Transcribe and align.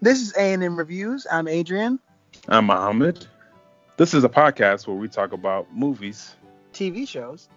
This 0.00 0.20
is 0.20 0.34
A&M 0.36 0.76
Reviews. 0.76 1.26
I'm 1.30 1.48
Adrian. 1.48 1.98
I'm 2.48 2.66
Mohammed. 2.66 3.26
This 3.96 4.12
is 4.14 4.24
a 4.24 4.28
podcast 4.28 4.86
where 4.86 4.96
we 4.96 5.08
talk 5.08 5.32
about 5.32 5.74
movies, 5.74 6.34
TV 6.72 7.06
shows, 7.06 7.48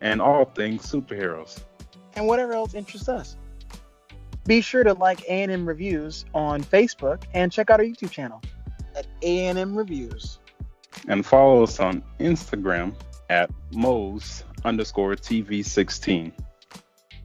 and 0.00 0.20
all 0.20 0.44
things 0.46 0.82
superheroes. 0.90 1.62
and 2.16 2.26
whatever 2.26 2.52
else 2.52 2.74
interests 2.74 3.08
us. 3.08 3.36
Be 4.46 4.60
sure 4.60 4.84
to 4.84 4.92
like 4.94 5.22
A&M 5.24 5.66
Reviews 5.66 6.24
on 6.34 6.62
Facebook 6.62 7.24
and 7.32 7.50
check 7.50 7.70
out 7.70 7.80
our 7.80 7.86
YouTube 7.86 8.10
channel 8.10 8.40
at 8.96 9.06
A&M 9.22 9.76
Reviews. 9.76 10.38
And 11.08 11.24
follow 11.24 11.62
us 11.64 11.80
on 11.80 12.02
Instagram 12.20 12.94
at 13.30 13.50
Mo's 13.72 14.44
underscore 14.64 15.16
TV16. 15.16 16.32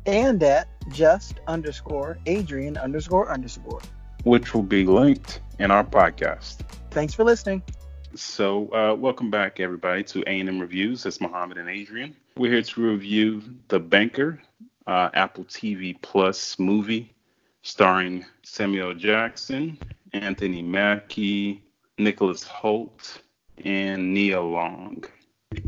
And 0.05 0.41
at 0.41 0.67
just 0.89 1.39
underscore 1.47 2.17
Adrian 2.25 2.77
underscore 2.77 3.31
underscore. 3.31 3.81
Which 4.23 4.53
will 4.53 4.63
be 4.63 4.85
linked 4.85 5.39
in 5.59 5.71
our 5.71 5.83
podcast. 5.83 6.57
Thanks 6.91 7.13
for 7.13 7.23
listening. 7.23 7.63
So, 8.15 8.67
uh, 8.73 8.95
welcome 8.95 9.29
back, 9.29 9.59
everybody, 9.59 10.03
to 10.05 10.21
A&M 10.27 10.59
Reviews. 10.59 11.05
It's 11.05 11.21
Mohammed 11.21 11.57
and 11.57 11.69
Adrian. 11.69 12.15
We're 12.35 12.51
here 12.53 12.61
to 12.61 12.81
review 12.91 13.41
The 13.67 13.79
Banker, 13.79 14.41
uh, 14.87 15.09
Apple 15.13 15.43
TV 15.45 15.95
Plus 16.01 16.57
movie 16.59 17.13
starring 17.61 18.25
Samuel 18.43 18.93
Jackson, 18.95 19.77
Anthony 20.13 20.61
Mackie, 20.63 21.61
Nicholas 21.97 22.43
Hoult, 22.43 23.19
and 23.63 24.13
Nia 24.13 24.41
Long. 24.41 25.03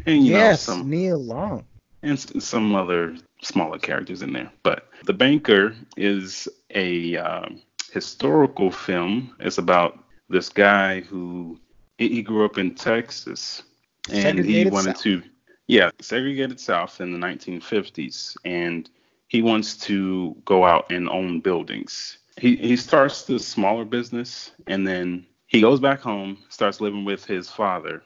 And 0.06 0.26
yes, 0.26 0.68
know, 0.68 0.74
some 0.76 0.90
Nia 0.90 1.18
Long. 1.18 1.64
and 2.02 2.14
s- 2.14 2.32
some 2.44 2.74
other 2.76 3.16
smaller 3.44 3.78
characters 3.78 4.22
in 4.24 4.34
there. 4.34 4.52
But 4.64 4.88
The 5.06 5.14
Banker 5.14 5.76
is 5.98 6.48
a 6.74 7.18
um, 7.18 7.62
historical 7.92 8.72
film. 8.72 9.36
It's 9.40 9.58
about 9.58 10.00
this 10.30 10.50
guy 10.50 11.02
who 11.02 11.60
he, 11.98 12.10
he 12.10 12.22
grew 12.22 12.46
up 12.46 12.58
in 12.58 12.76
Texas 12.76 13.64
and 14.10 14.40
he 14.40 14.66
wanted 14.66 14.98
South. 14.98 15.04
to, 15.04 15.22
yeah, 15.68 15.92
segregated 16.02 16.60
South 16.60 17.02
in 17.02 17.12
the 17.12 17.20
1950s, 17.20 18.38
and 18.46 18.90
he 19.28 19.42
wants 19.42 19.78
to 19.78 20.36
go 20.46 20.66
out 20.66 20.92
and 20.92 21.10
own 21.10 21.40
buildings. 21.42 22.18
He 22.38 22.56
he 22.56 22.76
starts 22.78 23.24
this 23.24 23.48
smaller 23.48 23.86
business, 23.86 24.52
and 24.68 24.88
then 24.88 25.26
he 25.48 25.62
goes 25.62 25.80
back 25.80 26.00
home, 26.02 26.38
starts 26.50 26.82
living 26.82 27.06
with 27.06 27.26
his 27.26 27.50
father, 27.50 28.04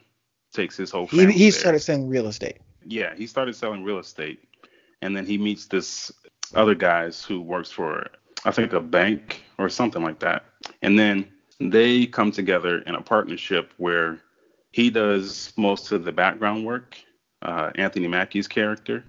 takes 0.52 0.76
his 0.76 0.90
whole 0.90 1.06
He, 1.06 1.18
family. 1.18 1.32
he 1.32 1.50
there 1.50 1.52
started 1.52 1.80
selling 1.80 2.08
real 2.08 2.26
estate. 2.26 2.58
yeah, 2.84 3.14
he 3.14 3.26
started 3.26 3.54
selling 3.56 3.84
real 3.84 3.98
estate, 3.98 4.42
and 5.02 5.16
then 5.16 5.26
he 5.26 5.38
meets 5.38 5.66
this 5.66 6.12
other 6.54 6.74
guys 6.74 7.24
who 7.24 7.40
works 7.40 7.70
for 7.70 8.06
I 8.44 8.50
think 8.52 8.72
a 8.72 8.80
bank 8.80 9.42
or 9.58 9.68
something 9.68 10.02
like 10.02 10.18
that, 10.20 10.44
and 10.82 10.98
then 10.98 11.26
they 11.60 12.06
come 12.06 12.30
together 12.30 12.78
in 12.80 12.94
a 12.94 13.02
partnership 13.02 13.72
where 13.78 14.20
he 14.72 14.90
does 14.90 15.52
most 15.56 15.90
of 15.92 16.04
the 16.04 16.12
background 16.12 16.66
work, 16.66 16.96
uh, 17.42 17.70
Anthony 17.76 18.08
Mackie's 18.08 18.48
character, 18.48 19.04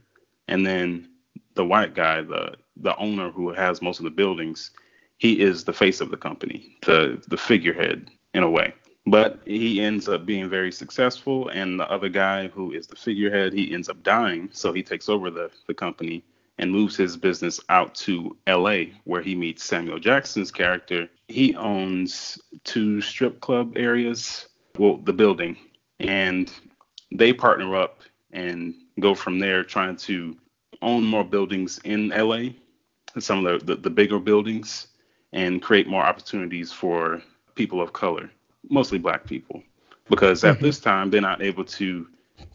and 0.48 0.66
then 0.66 1.09
the 1.56 1.66
white 1.66 1.94
guy, 1.94 2.22
the 2.22 2.56
the 2.78 2.95
owner 2.98 3.31
who 3.31 3.52
has 3.52 3.81
most 3.81 4.00
of 4.00 4.06
the 4.06 4.12
buildings, 4.12 4.72
he 5.17 5.42
is 5.42 5.64
the 5.64 5.73
face 5.73 6.00
of 6.00 6.12
the 6.12 6.17
company, 6.17 6.78
the 6.86 7.22
the 7.28 7.38
figurehead 7.38 8.09
in 8.34 8.44
a 8.44 8.50
way. 8.50 8.73
But 9.06 9.39
he 9.45 9.82
ends 9.82 10.08
up 10.09 10.26
being 10.26 10.50
very 10.50 10.72
successful, 10.72 11.50
and 11.50 11.80
the 11.80 11.89
other 11.89 12.09
guy 12.09 12.50
who 12.50 12.73
is 12.73 12.88
the 12.88 12.95
figurehead, 12.95 13.54
he 13.54 13.73
ends 13.73 13.89
up 13.89 14.04
dying, 14.04 14.50
so 14.52 14.73
he 14.73 14.84
takes 14.84 15.09
over 15.09 15.30
the 15.30 15.50
the 15.67 15.73
company 15.73 16.23
and 16.59 16.72
moves 16.72 16.95
his 16.95 17.16
business 17.17 17.59
out 17.69 17.94
to 17.95 18.36
L.A., 18.47 18.94
where 19.03 19.22
he 19.22 19.36
meets 19.36 19.63
Samuel 19.63 20.00
Jackson's 20.00 20.52
character. 20.52 21.08
He 21.27 21.55
owns 21.55 22.39
two 22.64 23.02
strip 23.02 23.39
club 23.41 23.73
areas, 23.77 24.47
well, 24.77 24.97
the 24.97 25.14
building, 25.14 25.58
and 25.99 26.52
they 27.11 27.33
partner 27.33 27.75
up 27.75 28.02
and 28.31 28.73
go 28.99 29.14
from 29.16 29.39
there, 29.39 29.64
trying 29.64 29.95
to 29.98 30.36
own 30.82 31.04
more 31.04 31.23
buildings 31.23 31.80
in 31.83 32.09
LA, 32.09 32.49
some 33.20 33.45
of 33.45 33.59
the, 33.59 33.76
the, 33.76 33.82
the 33.82 33.89
bigger 33.89 34.20
buildings, 34.20 34.87
and 35.33 35.61
create 35.61 35.87
more 35.87 36.03
opportunities 36.03 36.71
for 36.71 37.21
people 37.55 37.82
of 37.82 37.93
color, 37.93 38.30
mostly 38.70 38.98
black 38.98 39.26
people. 39.26 39.64
Because 40.09 40.43
at 40.43 40.58
Mhm. 40.58 40.61
this 40.61 40.80
time, 40.80 41.09
they're 41.09 41.21
not 41.21 41.42
able 41.42 41.65
to 41.65 42.08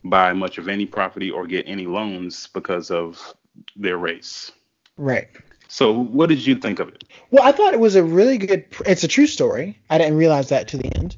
buy 0.05 0.33
much 0.33 0.59
of 0.59 0.69
any 0.69 0.87
property 0.87 1.31
or 1.31 1.47
get 1.47 1.65
any 1.69 1.87
loans 1.87 2.49
because 2.55 2.91
of 2.91 3.35
their 3.77 3.97
race. 3.97 4.51
Right. 4.97 5.29
So, 5.69 5.93
what 5.93 6.29
did 6.29 6.47
you 6.47 6.55
think 6.55 6.81
of 6.81 6.89
it? 6.89 7.05
Well, 7.31 7.45
I 7.45 7.53
thought 7.53 7.73
it 7.73 7.81
was 7.81 7.97
a 7.97 8.05
really 8.05 8.39
good. 8.39 8.67
It's 8.85 9.05
a 9.05 9.09
true 9.09 9.27
story. 9.27 9.79
I 9.89 9.99
didn't 9.99 10.17
realize 10.17 10.51
that 10.51 10.69
to 10.69 10.77
the 10.77 10.95
end, 10.97 11.17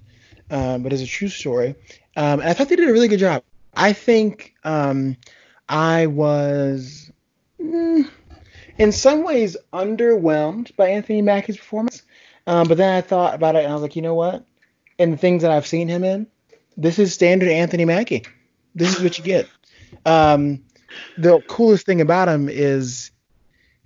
um, 0.50 0.82
but 0.82 0.92
it's 0.92 1.02
a 1.02 1.06
true 1.06 1.28
story. 1.28 1.74
Um, 2.16 2.40
and 2.40 2.48
I 2.48 2.52
thought 2.52 2.68
they 2.68 2.76
did 2.76 2.88
a 2.88 2.92
really 2.92 3.08
good 3.08 3.18
job. 3.18 3.42
I 3.76 3.92
think 3.92 4.54
um, 4.62 5.16
I 5.68 6.06
was, 6.06 7.10
mm, 7.60 8.08
in 8.78 8.92
some 8.92 9.24
ways, 9.24 9.56
underwhelmed 9.72 10.74
by 10.76 10.88
Anthony 10.88 11.22
Mackie's 11.22 11.56
performance. 11.56 12.02
Um, 12.46 12.68
but 12.68 12.76
then 12.76 12.94
I 12.94 13.00
thought 13.00 13.34
about 13.34 13.56
it 13.56 13.64
and 13.64 13.70
I 13.70 13.72
was 13.72 13.82
like, 13.82 13.96
you 13.96 14.02
know 14.02 14.14
what? 14.14 14.44
In 14.98 15.10
the 15.10 15.16
things 15.16 15.42
that 15.42 15.50
I've 15.50 15.66
seen 15.66 15.88
him 15.88 16.04
in, 16.04 16.26
this 16.76 16.98
is 16.98 17.14
standard 17.14 17.48
Anthony 17.48 17.84
Mackie. 17.84 18.24
This 18.74 18.96
is 18.96 19.02
what 19.02 19.18
you 19.18 19.24
get. 19.24 19.48
Um, 20.04 20.62
the 21.18 21.40
coolest 21.48 21.86
thing 21.86 22.00
about 22.00 22.28
him 22.28 22.48
is 22.48 23.10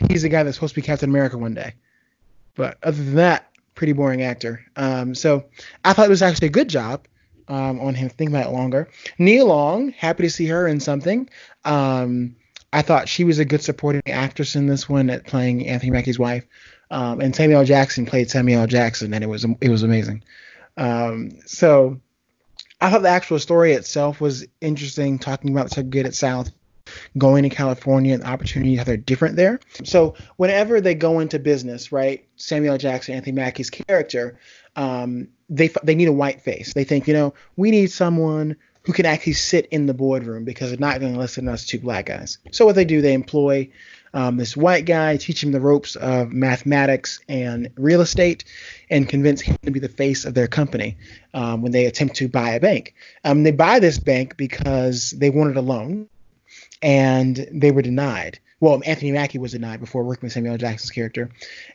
he's 0.09 0.23
the 0.23 0.29
guy 0.29 0.43
that's 0.43 0.57
supposed 0.57 0.75
to 0.75 0.81
be 0.81 0.87
Captain 0.87 1.11
America 1.11 1.39
one 1.39 1.55
day. 1.55 1.75
But 2.55 2.79
other 2.83 3.03
than 3.03 3.15
that, 3.17 3.51
pretty 3.75 3.93
boring 3.93 4.23
actor. 4.23 4.65
Um, 4.77 5.15
so 5.15 5.45
I 5.85 5.93
thought 5.93 6.07
it 6.07 6.11
was 6.11 6.23
actually 6.23 6.49
a 6.49 6.53
good 6.53 6.69
job 6.69 7.07
um, 7.47 7.81
on 7.81 7.95
him 7.95 8.09
thinking 8.09 8.35
about 8.35 8.51
it 8.51 8.53
longer. 8.53 8.89
Nia 9.19 9.45
Long, 9.45 9.91
happy 9.91 10.25
to 10.25 10.31
see 10.31 10.47
her 10.47 10.67
in 10.67 10.81
something. 10.81 11.29
Um, 11.65 12.37
I 12.73 12.83
thought 12.83 13.09
she 13.09 13.25
was 13.25 13.39
a 13.39 13.45
good 13.45 13.63
supporting 13.63 14.03
actress 14.07 14.57
in 14.57 14.67
this 14.67 14.89
one 14.89 15.09
at 15.11 15.27
playing 15.27 15.67
Anthony 15.67 15.91
Mackie's 15.91 16.19
wife. 16.19 16.45
Um, 16.91 17.21
and 17.21 17.35
Samuel 17.35 17.65
Jackson 17.65 18.07
played 18.07 18.31
Samuel 18.31 18.67
Jackson, 18.67 19.13
and 19.15 19.23
it 19.23 19.27
was 19.27 19.45
it 19.61 19.69
was 19.69 19.83
amazing. 19.83 20.23
Um, 20.77 21.31
so 21.45 22.01
I 22.81 22.91
thought 22.91 23.03
the 23.03 23.09
actual 23.09 23.39
story 23.39 23.73
itself 23.73 24.21
was 24.21 24.47
interesting, 24.61 25.19
talking 25.19 25.51
about 25.51 25.69
the 25.69 25.75
segregated 25.75 26.15
South, 26.15 26.51
going 27.16 27.43
to 27.43 27.49
California 27.49 28.15
and 28.15 28.22
the 28.22 28.28
opportunities 28.28 28.78
how 28.78 28.84
they're 28.84 28.97
different 28.97 29.37
there. 29.37 29.60
So 29.84 30.15
whenever 30.37 30.81
they 30.81 30.94
go 30.94 31.21
into 31.21 31.38
business, 31.38 31.93
right, 31.93 32.26
Samuel 32.37 32.78
Jackson, 32.78 33.15
Anthony 33.15 33.32
Mackie's 33.32 33.71
character, 33.71 34.38
um, 34.76 35.28
they 35.49 35.71
they 35.82 35.94
need 35.94 36.09
a 36.09 36.12
white 36.12 36.43
face. 36.43 36.75
They 36.75 36.84
think, 36.84 37.09
you 37.09 37.15
know, 37.15 37.34
we 37.56 37.71
need 37.71 37.91
someone 37.91 38.56
who 38.84 38.93
can 38.93 39.06
actually 39.06 39.34
sit 39.34 39.66
in 39.66 39.87
the 39.87 39.93
boardroom 39.94 40.44
because 40.44 40.71
they're 40.71 40.78
not 40.78 41.00
going 41.00 41.12
to 41.12 41.19
listen 41.19 41.44
to 41.44 41.53
us 41.53 41.66
two 41.66 41.78
black 41.78 42.06
guys. 42.06 42.38
So 42.53 42.65
what 42.65 42.75
they 42.75 42.87
do, 42.87 43.03
they 43.03 43.12
employ 43.12 43.70
um, 44.15 44.38
this 44.38 44.56
white 44.56 44.87
guy, 44.87 45.19
teach 45.19 45.43
him 45.43 45.53
the 45.53 45.60
ropes 45.60 45.94
of 45.97 46.32
mathematics 46.32 47.20
and 47.28 47.70
real 47.76 48.00
estate, 48.00 48.44
and 48.88 49.06
convince 49.06 49.43
him 49.43 49.59
to 49.65 49.70
be 49.70 49.81
the 49.81 49.88
face 49.91 50.25
of 50.25 50.32
their 50.32 50.47
company 50.47 50.97
um, 51.34 51.60
when 51.60 51.72
they 51.72 51.84
attempt 51.84 52.16
to 52.16 52.28
buy 52.28 52.50
a 52.50 52.60
bank. 52.60 52.94
Um, 53.25 53.43
they 53.43 53.53
buy 53.53 53.78
this 53.78 53.99
bank 53.99 54.37
because 54.37 55.10
they 55.10 55.28
wanted 55.28 55.56
a 55.56 55.62
loan 55.62 56.09
and 56.83 57.49
they 57.53 57.71
were 57.71 57.83
denied. 57.83 58.39
Well, 58.61 58.83
Anthony 58.84 59.12
Mackie 59.12 59.39
was 59.39 59.53
denied 59.53 59.78
before 59.78 60.03
working 60.03 60.27
with 60.27 60.33
Samuel 60.33 60.56
Jackson's 60.56 60.91
character, 60.91 61.31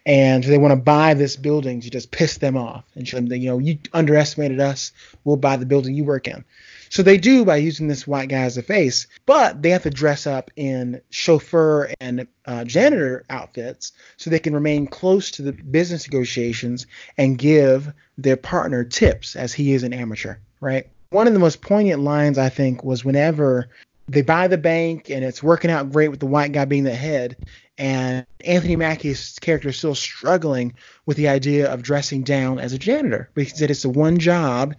and 0.05 0.43
they 0.43 0.57
want 0.57 0.73
to 0.73 0.75
buy 0.75 1.13
this 1.13 1.37
building 1.37 1.79
to 1.81 1.89
just 1.89 2.11
piss 2.11 2.37
them 2.37 2.57
off 2.57 2.83
and 2.95 3.07
show 3.07 3.17
them 3.17 3.27
that 3.27 3.37
you 3.37 3.49
know 3.49 3.59
you 3.59 3.79
underestimated 3.93 4.59
us. 4.59 4.91
We'll 5.23 5.37
buy 5.37 5.55
the 5.55 5.65
building 5.65 5.95
you 5.95 6.03
work 6.03 6.27
in. 6.27 6.43
So 6.89 7.01
they 7.01 7.17
do 7.17 7.43
by 7.43 7.55
using 7.55 7.87
this 7.87 8.05
white 8.05 8.29
guy 8.29 8.41
as 8.43 8.57
a 8.57 8.61
face, 8.61 9.07
but 9.25 9.61
they 9.61 9.71
have 9.71 9.83
to 9.83 9.89
dress 9.89 10.27
up 10.27 10.51
in 10.55 11.01
chauffeur 11.09 11.89
and 11.99 12.27
uh, 12.45 12.65
janitor 12.65 13.23
outfits 13.31 13.93
so 14.17 14.29
they 14.29 14.37
can 14.37 14.53
remain 14.53 14.85
close 14.85 15.31
to 15.31 15.41
the 15.41 15.53
business 15.53 16.07
negotiations 16.07 16.85
and 17.17 17.39
give 17.39 17.91
their 18.17 18.37
partner 18.37 18.83
tips 18.83 19.35
as 19.35 19.53
he 19.53 19.73
is 19.73 19.81
an 19.81 19.93
amateur, 19.93 20.35
right? 20.59 20.87
One 21.09 21.25
of 21.25 21.33
the 21.33 21.39
most 21.39 21.61
poignant 21.61 22.01
lines 22.01 22.37
I 22.37 22.49
think 22.49 22.83
was 22.83 23.03
whenever 23.03 23.69
they 24.07 24.21
buy 24.21 24.47
the 24.47 24.57
bank 24.57 25.09
and 25.09 25.23
it's 25.23 25.41
working 25.41 25.71
out 25.71 25.91
great 25.91 26.09
with 26.09 26.19
the 26.19 26.25
white 26.25 26.51
guy 26.51 26.65
being 26.65 26.83
the 26.83 26.93
head. 26.93 27.37
And 27.77 28.25
Anthony 28.45 28.75
Mackie's 28.75 29.39
character 29.39 29.69
is 29.69 29.77
still 29.77 29.95
struggling 29.95 30.75
with 31.05 31.17
the 31.17 31.29
idea 31.29 31.71
of 31.71 31.81
dressing 31.81 32.23
down 32.23 32.59
as 32.59 32.73
a 32.73 32.77
janitor 32.77 33.29
because 33.33 33.61
it's 33.61 33.81
the 33.81 33.89
one 33.89 34.19
job 34.19 34.75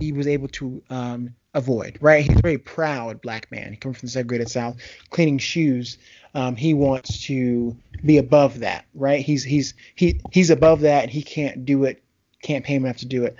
he 0.00 0.12
was 0.12 0.26
able 0.26 0.48
to 0.48 0.82
um, 0.90 1.34
avoid 1.52 1.98
right? 2.00 2.24
He's 2.24 2.36
a 2.36 2.42
very 2.42 2.58
proud 2.58 3.20
black 3.20 3.50
man. 3.52 3.76
Coming 3.76 3.94
from 3.94 4.06
the 4.06 4.10
segregated 4.10 4.50
south 4.50 4.78
cleaning 5.10 5.38
shoes. 5.38 5.98
Um, 6.34 6.56
he 6.56 6.74
wants 6.74 7.22
to 7.26 7.76
be 8.04 8.18
above 8.18 8.60
that 8.60 8.86
right? 8.94 9.24
He's 9.24 9.44
he's 9.44 9.74
he 9.94 10.20
he's 10.32 10.50
above 10.50 10.80
that 10.80 11.04
and 11.04 11.12
he 11.12 11.22
can't 11.22 11.64
do 11.64 11.84
it 11.84 12.02
can't 12.42 12.64
pay 12.64 12.74
him 12.74 12.84
enough 12.84 12.98
to 12.98 13.06
do 13.06 13.24
it. 13.24 13.36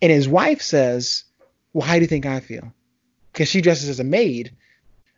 And 0.00 0.10
his 0.10 0.28
wife 0.28 0.62
says 0.62 1.24
well 1.72 1.86
how 1.86 1.94
do 1.94 2.00
you 2.00 2.08
think 2.08 2.26
i 2.26 2.40
feel? 2.40 2.72
Because 3.32 3.48
she 3.48 3.60
dresses 3.60 3.88
as 3.88 4.00
a 4.00 4.04
maid 4.04 4.52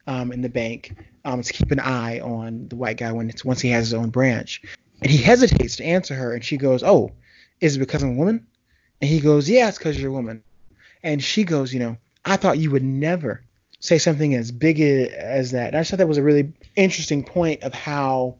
um, 0.06 0.32
in 0.32 0.40
the 0.40 0.48
bank 0.48 0.96
um, 1.24 1.42
to 1.42 1.52
keep 1.52 1.70
an 1.70 1.80
eye 1.80 2.20
on 2.20 2.68
the 2.68 2.76
white 2.76 2.96
guy 2.96 3.12
when 3.12 3.28
it's 3.30 3.44
once 3.44 3.60
he 3.60 3.70
has 3.70 3.86
his 3.86 3.94
own 3.94 4.10
branch. 4.10 4.62
And 5.02 5.10
he 5.10 5.18
hesitates 5.18 5.76
to 5.76 5.84
answer 5.84 6.14
her, 6.14 6.32
and 6.34 6.44
she 6.44 6.56
goes, 6.56 6.82
"Oh, 6.82 7.12
Is 7.60 7.76
it 7.76 7.80
because 7.80 8.02
I'm 8.02 8.10
a 8.10 8.18
woman? 8.18 8.46
And 9.00 9.10
he 9.10 9.20
goes, 9.20 9.48
Yeah, 9.50 9.68
it's 9.68 9.78
because 9.78 10.00
you're 10.00 10.10
a 10.10 10.14
woman. 10.14 10.42
And 11.02 11.22
she 11.22 11.44
goes, 11.44 11.74
You 11.74 11.80
know, 11.80 11.96
I 12.24 12.36
thought 12.36 12.58
you 12.58 12.70
would 12.70 12.82
never 12.82 13.44
say 13.80 13.98
something 13.98 14.34
as 14.34 14.50
big 14.50 14.80
as 14.80 15.50
that. 15.50 15.68
And 15.68 15.76
I 15.76 15.84
thought 15.84 15.98
that 15.98 16.08
was 16.08 16.16
a 16.16 16.22
really 16.22 16.54
interesting 16.74 17.22
point 17.22 17.62
of 17.64 17.74
how, 17.74 18.38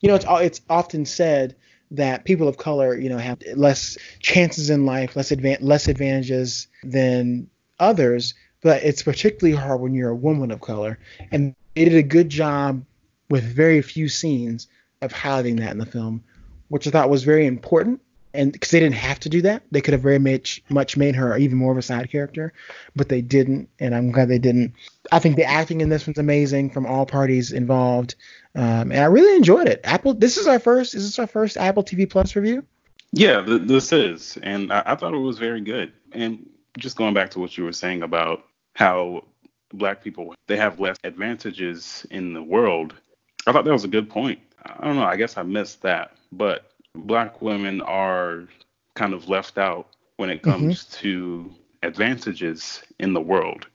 you 0.00 0.08
know, 0.08 0.14
it's 0.14 0.26
it's 0.28 0.60
often 0.68 1.06
said 1.06 1.56
that 1.92 2.24
people 2.24 2.48
of 2.48 2.58
color, 2.58 2.98
you 2.98 3.08
know, 3.08 3.18
have 3.18 3.38
less 3.54 3.96
chances 4.20 4.68
in 4.68 4.84
life, 4.84 5.16
less 5.16 5.30
advan- 5.30 5.62
less 5.62 5.88
advantages 5.88 6.66
than 6.82 7.48
others, 7.78 8.34
but 8.62 8.82
it's 8.82 9.02
particularly 9.02 9.56
hard 9.56 9.80
when 9.80 9.94
you're 9.94 10.10
a 10.10 10.16
woman 10.16 10.50
of 10.50 10.60
color. 10.60 10.98
And 11.30 11.54
they 11.74 11.84
did 11.84 11.94
a 11.94 12.02
good 12.02 12.28
job 12.28 12.84
with 13.28 13.44
very 13.44 13.82
few 13.82 14.08
scenes 14.08 14.68
of 15.02 15.12
highlighting 15.12 15.58
that 15.58 15.72
in 15.72 15.78
the 15.78 15.86
film, 15.86 16.22
which 16.68 16.86
I 16.86 16.90
thought 16.90 17.10
was 17.10 17.24
very 17.24 17.46
important. 17.46 18.00
And 18.34 18.50
because 18.50 18.70
they 18.70 18.80
didn't 18.80 18.94
have 18.94 19.20
to 19.20 19.28
do 19.28 19.42
that, 19.42 19.62
they 19.70 19.82
could 19.82 19.92
have 19.92 20.00
very 20.00 20.18
much 20.18 20.62
much 20.70 20.96
made 20.96 21.14
her 21.16 21.36
even 21.36 21.58
more 21.58 21.70
of 21.70 21.76
a 21.76 21.82
side 21.82 22.10
character, 22.10 22.54
but 22.96 23.10
they 23.10 23.20
didn't, 23.20 23.68
and 23.78 23.94
I'm 23.94 24.10
glad 24.10 24.28
they 24.28 24.38
didn't. 24.38 24.72
I 25.10 25.18
think 25.18 25.36
the 25.36 25.44
acting 25.44 25.82
in 25.82 25.90
this 25.90 26.06
one's 26.06 26.16
amazing 26.16 26.70
from 26.70 26.86
all 26.86 27.04
parties 27.04 27.52
involved, 27.52 28.14
um, 28.54 28.90
and 28.90 29.00
I 29.00 29.04
really 29.04 29.36
enjoyed 29.36 29.68
it. 29.68 29.82
Apple, 29.84 30.14
this 30.14 30.38
is 30.38 30.46
our 30.46 30.58
first. 30.58 30.94
Is 30.94 31.04
this 31.04 31.18
our 31.18 31.26
first 31.26 31.58
Apple 31.58 31.84
TV 31.84 32.08
Plus 32.08 32.34
review? 32.34 32.64
Yeah, 33.12 33.42
th- 33.42 33.62
this 33.64 33.92
is, 33.92 34.38
and 34.42 34.72
I-, 34.72 34.82
I 34.86 34.96
thought 34.96 35.12
it 35.12 35.18
was 35.18 35.38
very 35.38 35.60
good. 35.60 35.92
And 36.12 36.48
just 36.78 36.96
going 36.96 37.12
back 37.12 37.32
to 37.32 37.38
what 37.38 37.58
you 37.58 37.64
were 37.64 37.72
saying 37.72 38.02
about 38.02 38.44
how 38.74 39.24
black 39.72 40.02
people 40.02 40.34
they 40.46 40.56
have 40.56 40.80
less 40.80 40.96
advantages 41.04 42.06
in 42.10 42.34
the 42.34 42.42
world, 42.42 42.94
I 43.46 43.52
thought 43.52 43.64
that 43.64 43.72
was 43.72 43.84
a 43.84 43.88
good 43.88 44.08
point. 44.08 44.40
I 44.64 44.84
don't 44.84 44.96
know. 44.96 45.04
I 45.04 45.16
guess 45.16 45.36
I 45.36 45.42
missed 45.42 45.82
that, 45.82 46.12
but 46.30 46.70
black 46.94 47.42
women 47.42 47.80
are 47.80 48.44
kind 48.94 49.14
of 49.14 49.28
left 49.28 49.58
out 49.58 49.88
when 50.16 50.30
it 50.30 50.42
comes 50.42 50.84
mm-hmm. 50.84 51.00
to 51.00 51.54
advantages 51.82 52.82
in 52.98 53.12
the 53.12 53.20
world. 53.20 53.66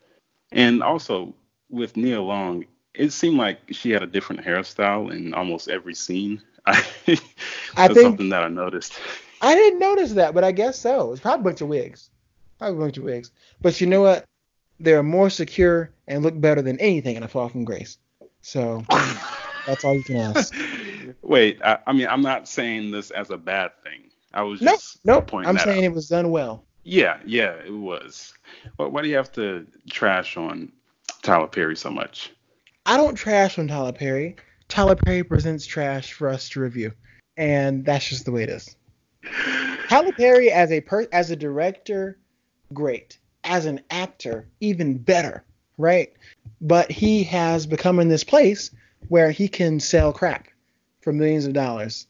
And 0.52 0.82
also 0.82 1.34
with 1.70 1.98
Nia 1.98 2.22
Long, 2.22 2.66
it 2.94 3.12
seemed 3.12 3.38
like 3.38 3.60
she 3.72 3.92
had 3.92 4.02
a 4.02 4.08
different 4.08 4.44
hairstyle 4.44 5.12
in 5.12 5.34
almost 5.34 5.68
every 5.68 5.94
scene. 5.94 6.42
I, 6.66 6.86
that's 7.06 7.22
I 7.76 7.88
think, 7.88 8.00
something 8.00 8.30
that 8.30 8.44
I 8.44 8.48
noticed. 8.48 8.94
I 9.42 9.56
didn't 9.56 9.80
notice 9.80 10.14
that, 10.14 10.34
but 10.34 10.44
I 10.44 10.52
guess 10.52 10.80
so. 10.80 11.12
It's 11.12 11.22
probably 11.22 11.42
a 11.42 11.44
bunch 11.44 11.62
of 11.62 11.68
wigs. 11.68 12.10
Probably 12.58 12.78
a 12.78 12.80
bunch 12.80 12.98
of 12.98 13.04
wigs. 13.04 13.32
But 13.62 13.80
you 13.82 13.88
know 13.88 14.02
what? 14.02 14.26
They're 14.80 15.04
more 15.04 15.30
secure 15.30 15.92
and 16.08 16.24
look 16.24 16.40
better 16.40 16.62
than 16.62 16.80
anything 16.80 17.16
in 17.16 17.24
a 17.24 17.28
fall 17.28 17.50
from 17.50 17.66
grace. 17.66 17.98
So 18.42 18.84
that's 19.66 19.84
all 19.84 19.96
you 19.96 20.04
can 20.04 20.18
ask. 20.18 20.54
Wait, 21.22 21.60
I, 21.64 21.80
I, 21.88 21.94
mean, 21.94 22.08
I'm 22.08 22.22
not 22.22 22.48
saying 22.48 22.92
this 22.92 23.12
as 23.12 23.30
a 23.30 23.38
bad 23.38 23.72
thing. 23.84 24.10
I 24.34 24.44
was 24.44 24.60
just 24.60 25.00
no, 25.06 25.16
nope. 25.16 25.34
I'm 25.34 25.58
saying 25.58 25.86
out. 25.86 25.92
it 25.92 25.94
was 25.94 26.08
done 26.08 26.30
well. 26.32 26.66
Yeah, 26.84 27.20
yeah, 27.26 27.54
it 27.66 27.74
was. 27.74 28.34
But 28.78 28.92
why 28.92 29.02
do 29.02 29.10
you 29.10 29.16
have 29.16 29.32
to 29.34 29.68
trash 29.90 30.38
on 30.38 30.72
Tyler 31.22 31.48
Perry 31.48 31.76
so 31.76 31.90
much? 31.90 32.32
I 32.86 32.96
don't 32.96 33.16
trash 33.16 33.60
on 33.60 33.68
Tyler 33.68 33.92
Perry. 33.92 34.38
Tyler 34.70 34.96
Perry 34.96 35.24
presents 35.24 35.66
trash 35.66 36.14
for 36.14 36.30
us 36.30 36.48
to 36.50 36.62
review, 36.62 36.94
and 37.36 37.84
that's 37.84 38.08
just 38.08 38.26
the 38.26 38.32
way 38.32 38.44
it 38.44 38.50
is. 38.50 38.76
Tyler 39.90 40.14
Perry 40.14 40.52
as 40.52 40.72
a 40.72 40.80
per- 40.82 41.08
as 41.12 41.32
a 41.32 41.36
director, 41.36 42.20
great. 42.74 43.18
As 43.48 43.66
an 43.66 43.80
actor, 43.90 44.48
even 44.60 44.98
better, 44.98 45.44
right? 45.78 46.12
But 46.60 46.92
he 46.92 47.24
has 47.24 47.66
become 47.66 48.00
in 48.00 48.10
this 48.10 48.24
place 48.24 48.72
where 49.08 49.32
he 49.32 49.48
can 49.48 49.80
sell 49.80 50.12
crap 50.12 50.48
for 51.02 51.14
millions 51.14 51.46
of 51.46 51.54
dollars. 51.54 52.08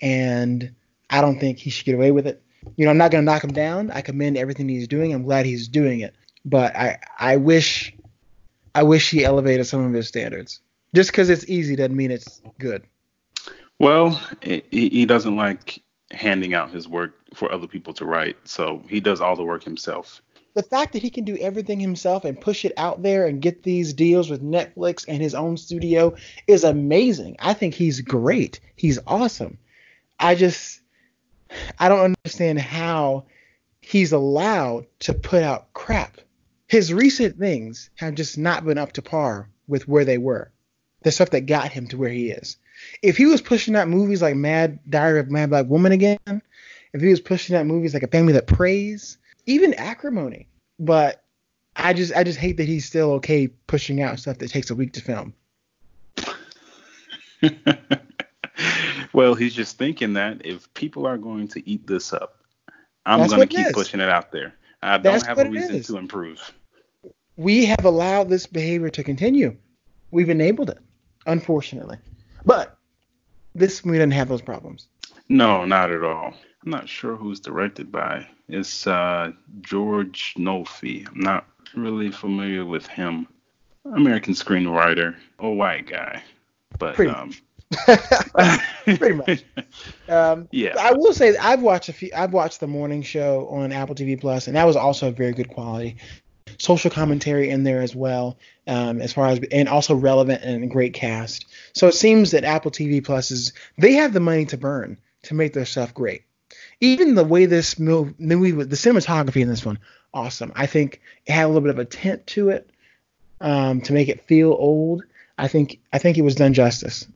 And 0.00 0.72
I 1.10 1.20
don't 1.20 1.40
think 1.40 1.58
he 1.58 1.70
should 1.70 1.86
get 1.86 1.96
away 1.96 2.12
with 2.12 2.26
it. 2.26 2.42
You 2.76 2.84
know, 2.84 2.90
I'm 2.90 2.98
not 2.98 3.10
going 3.10 3.22
to 3.22 3.30
knock 3.30 3.42
him 3.42 3.52
down. 3.52 3.90
I 3.90 4.00
commend 4.00 4.36
everything 4.38 4.68
he's 4.68 4.88
doing. 4.88 5.12
I'm 5.12 5.24
glad 5.24 5.44
he's 5.44 5.66
doing 5.66 6.00
it. 6.00 6.14
But 6.44 6.76
I, 6.76 6.98
I 7.18 7.36
wish, 7.36 7.92
I 8.74 8.84
wish 8.84 9.10
he 9.10 9.24
elevated 9.24 9.66
some 9.66 9.84
of 9.84 9.92
his 9.92 10.06
standards. 10.06 10.60
Just 10.94 11.10
because 11.10 11.30
it's 11.30 11.48
easy 11.48 11.74
doesn't 11.74 11.96
mean 11.96 12.12
it's 12.12 12.40
good. 12.58 12.84
Well, 13.78 14.20
he, 14.40 14.62
he 14.70 15.04
doesn't 15.04 15.36
like 15.36 15.82
handing 16.12 16.54
out 16.54 16.70
his 16.70 16.86
work 16.86 17.14
for 17.34 17.50
other 17.50 17.66
people 17.66 17.92
to 17.94 18.04
write, 18.04 18.36
so 18.44 18.82
he 18.88 19.00
does 19.00 19.20
all 19.20 19.34
the 19.34 19.42
work 19.42 19.64
himself 19.64 20.22
the 20.56 20.62
fact 20.62 20.94
that 20.94 21.02
he 21.02 21.10
can 21.10 21.24
do 21.24 21.36
everything 21.36 21.78
himself 21.78 22.24
and 22.24 22.40
push 22.40 22.64
it 22.64 22.72
out 22.78 23.02
there 23.02 23.26
and 23.26 23.42
get 23.42 23.62
these 23.62 23.92
deals 23.92 24.30
with 24.30 24.42
Netflix 24.42 25.04
and 25.06 25.20
his 25.20 25.34
own 25.34 25.58
studio 25.58 26.16
is 26.46 26.64
amazing. 26.64 27.36
I 27.40 27.52
think 27.52 27.74
he's 27.74 28.00
great. 28.00 28.58
He's 28.74 28.98
awesome. 29.06 29.58
I 30.18 30.34
just 30.34 30.80
I 31.78 31.90
don't 31.90 32.16
understand 32.24 32.58
how 32.58 33.26
he's 33.80 34.12
allowed 34.12 34.86
to 35.00 35.12
put 35.12 35.42
out 35.42 35.74
crap. 35.74 36.22
His 36.68 36.90
recent 36.90 37.38
things 37.38 37.90
have 37.96 38.14
just 38.14 38.38
not 38.38 38.64
been 38.64 38.78
up 38.78 38.92
to 38.92 39.02
par 39.02 39.50
with 39.68 39.86
where 39.86 40.06
they 40.06 40.16
were. 40.16 40.50
The 41.02 41.12
stuff 41.12 41.30
that 41.30 41.44
got 41.44 41.70
him 41.70 41.86
to 41.88 41.98
where 41.98 42.08
he 42.08 42.30
is. 42.30 42.56
If 43.02 43.18
he 43.18 43.26
was 43.26 43.42
pushing 43.42 43.76
out 43.76 43.88
movies 43.88 44.22
like 44.22 44.34
Mad 44.34 44.78
Diary 44.88 45.20
of 45.20 45.30
Mad 45.30 45.50
Black 45.50 45.66
Woman 45.66 45.92
again, 45.92 46.18
if 46.94 47.02
he 47.02 47.08
was 47.08 47.20
pushing 47.20 47.54
out 47.54 47.66
movies 47.66 47.92
like 47.92 48.02
A 48.02 48.08
Family 48.08 48.32
That 48.32 48.46
Preys, 48.46 49.18
even 49.46 49.74
acrimony. 49.74 50.48
But 50.78 51.24
I 51.74 51.92
just 51.92 52.14
I 52.14 52.24
just 52.24 52.38
hate 52.38 52.58
that 52.58 52.68
he's 52.68 52.84
still 52.84 53.12
okay 53.12 53.48
pushing 53.48 54.02
out 54.02 54.18
stuff 54.18 54.38
that 54.38 54.50
takes 54.50 54.70
a 54.70 54.74
week 54.74 54.92
to 54.94 55.00
film. 55.00 55.34
well, 59.12 59.34
he's 59.34 59.54
just 59.54 59.78
thinking 59.78 60.14
that 60.14 60.44
if 60.44 60.72
people 60.74 61.06
are 61.06 61.18
going 61.18 61.48
to 61.48 61.68
eat 61.68 61.86
this 61.86 62.12
up, 62.12 62.38
I'm 63.04 63.26
going 63.28 63.40
to 63.40 63.46
keep 63.46 63.72
pushing 63.72 64.00
it 64.00 64.08
out 64.08 64.32
there. 64.32 64.54
I 64.82 64.98
don't 64.98 65.24
have 65.26 65.38
a 65.38 65.48
reason 65.48 65.82
to 65.82 65.96
improve. 65.96 66.52
We 67.36 67.66
have 67.66 67.84
allowed 67.84 68.28
this 68.28 68.46
behavior 68.46 68.88
to 68.90 69.04
continue. 69.04 69.56
We've 70.10 70.30
enabled 70.30 70.70
it, 70.70 70.78
unfortunately. 71.26 71.98
But 72.44 72.78
this 73.54 73.84
we 73.84 73.92
didn't 73.92 74.12
have 74.12 74.28
those 74.28 74.42
problems. 74.42 74.86
No, 75.28 75.64
not 75.64 75.90
at 75.90 76.02
all. 76.04 76.34
I'm 76.64 76.70
not 76.70 76.88
sure 76.88 77.16
who's 77.16 77.40
directed 77.40 77.90
by. 77.92 78.26
It's 78.48 78.86
uh, 78.86 79.32
George 79.60 80.34
Nolfi. 80.38 81.06
I'm 81.08 81.20
not 81.20 81.46
really 81.74 82.10
familiar 82.10 82.64
with 82.64 82.86
him. 82.86 83.26
American 83.84 84.34
screenwriter, 84.34 85.16
a 85.38 85.48
white 85.48 85.86
guy, 85.88 86.22
but 86.78 86.94
pretty 86.94 87.12
um, 87.12 87.28
much. 87.28 88.60
pretty 88.84 89.14
much. 89.14 89.44
Um, 90.08 90.48
yeah. 90.52 90.74
I 90.78 90.92
will 90.92 91.12
say 91.12 91.36
I've 91.36 91.62
watched 91.62 91.88
a 91.88 91.92
few. 91.92 92.10
I've 92.14 92.32
watched 92.32 92.60
the 92.60 92.68
morning 92.68 93.02
show 93.02 93.48
on 93.48 93.72
Apple 93.72 93.96
TV 93.96 94.20
Plus, 94.20 94.46
and 94.46 94.54
that 94.54 94.64
was 94.64 94.76
also 94.76 95.08
a 95.08 95.10
very 95.10 95.32
good 95.32 95.48
quality. 95.48 95.96
Social 96.58 96.92
commentary 96.92 97.50
in 97.50 97.64
there 97.64 97.82
as 97.82 97.96
well, 97.96 98.38
um, 98.68 99.00
as 99.00 99.12
far 99.12 99.26
as 99.26 99.40
and 99.50 99.68
also 99.68 99.96
relevant 99.96 100.44
and 100.44 100.70
great 100.70 100.94
cast. 100.94 101.46
So 101.72 101.88
it 101.88 101.94
seems 101.94 102.30
that 102.30 102.44
Apple 102.44 102.70
TV 102.70 103.04
Plus 103.04 103.32
is 103.32 103.52
they 103.78 103.94
have 103.94 104.12
the 104.12 104.20
money 104.20 104.44
to 104.46 104.56
burn 104.56 104.96
to 105.24 105.34
make 105.34 105.52
their 105.52 105.64
stuff 105.66 105.92
great 105.92 106.22
even 106.80 107.14
the 107.14 107.24
way 107.24 107.46
this 107.46 107.78
movie, 107.78 108.12
the 108.18 108.76
cinematography 108.76 109.40
in 109.40 109.48
this 109.48 109.64
one, 109.64 109.78
awesome. 110.12 110.52
I 110.54 110.66
think 110.66 111.00
it 111.26 111.32
had 111.32 111.44
a 111.44 111.48
little 111.48 111.62
bit 111.62 111.70
of 111.70 111.78
a 111.78 111.84
tint 111.84 112.26
to 112.28 112.50
it 112.50 112.70
um, 113.40 113.80
to 113.82 113.92
make 113.92 114.08
it 114.08 114.26
feel 114.26 114.52
old. 114.52 115.04
I 115.38 115.48
think 115.48 115.78
I 115.92 115.98
think 115.98 116.16
it 116.18 116.22
was 116.22 116.34
done 116.34 116.54
justice. 116.54 117.06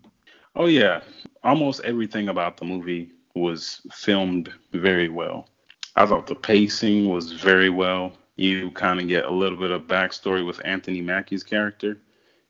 Oh 0.57 0.67
yeah, 0.67 1.01
almost 1.43 1.81
everything 1.85 2.29
about 2.29 2.57
the 2.57 2.65
movie 2.65 3.13
was 3.35 3.81
filmed 3.93 4.53
very 4.73 5.09
well. 5.09 5.49
I 5.97 6.07
thought 6.07 6.27
the 6.27 6.35
pacing 6.35 7.09
was 7.09 7.33
very 7.33 7.71
well. 7.71 8.13
You 8.37 8.71
kind 8.71 9.01
of 9.01 9.09
get 9.09 9.25
a 9.25 9.31
little 9.31 9.59
bit 9.59 9.71
of 9.71 9.83
backstory 9.83 10.47
with 10.47 10.61
Anthony 10.65 11.01
Mackie's 11.01 11.45
character. 11.45 11.99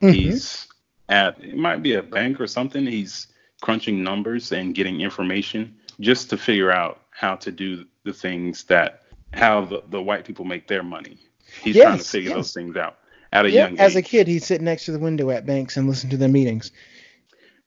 Mm-hmm. 0.00 0.12
He's 0.12 0.66
at 1.08 1.42
it 1.42 1.56
might 1.56 1.82
be 1.82 1.94
a 1.94 2.02
bank 2.02 2.40
or 2.40 2.46
something. 2.46 2.86
He's 2.86 3.28
crunching 3.60 4.02
numbers 4.02 4.52
and 4.52 4.74
getting 4.74 5.00
information 5.00 5.76
just 6.00 6.30
to 6.30 6.36
figure 6.36 6.70
out 6.70 7.00
how 7.10 7.36
to 7.36 7.52
do 7.52 7.84
the 8.04 8.12
things 8.12 8.64
that 8.64 9.02
how 9.32 9.64
the, 9.64 9.82
the 9.90 10.02
white 10.02 10.24
people 10.24 10.44
make 10.44 10.66
their 10.66 10.82
money. 10.82 11.18
He's 11.62 11.76
yes, 11.76 11.84
trying 11.84 11.98
to 11.98 12.04
figure 12.04 12.30
yes. 12.30 12.36
those 12.36 12.52
things 12.52 12.76
out 12.76 12.98
at 13.32 13.46
a 13.46 13.50
young 13.50 13.74
age. 13.74 13.78
As 13.78 13.96
a 13.96 14.02
kid, 14.02 14.26
he'd 14.26 14.42
sit 14.42 14.60
next 14.60 14.86
to 14.86 14.92
the 14.92 14.98
window 14.98 15.30
at 15.30 15.46
banks 15.46 15.76
and 15.76 15.88
listen 15.88 16.10
to 16.10 16.16
their 16.16 16.28
meetings. 16.28 16.72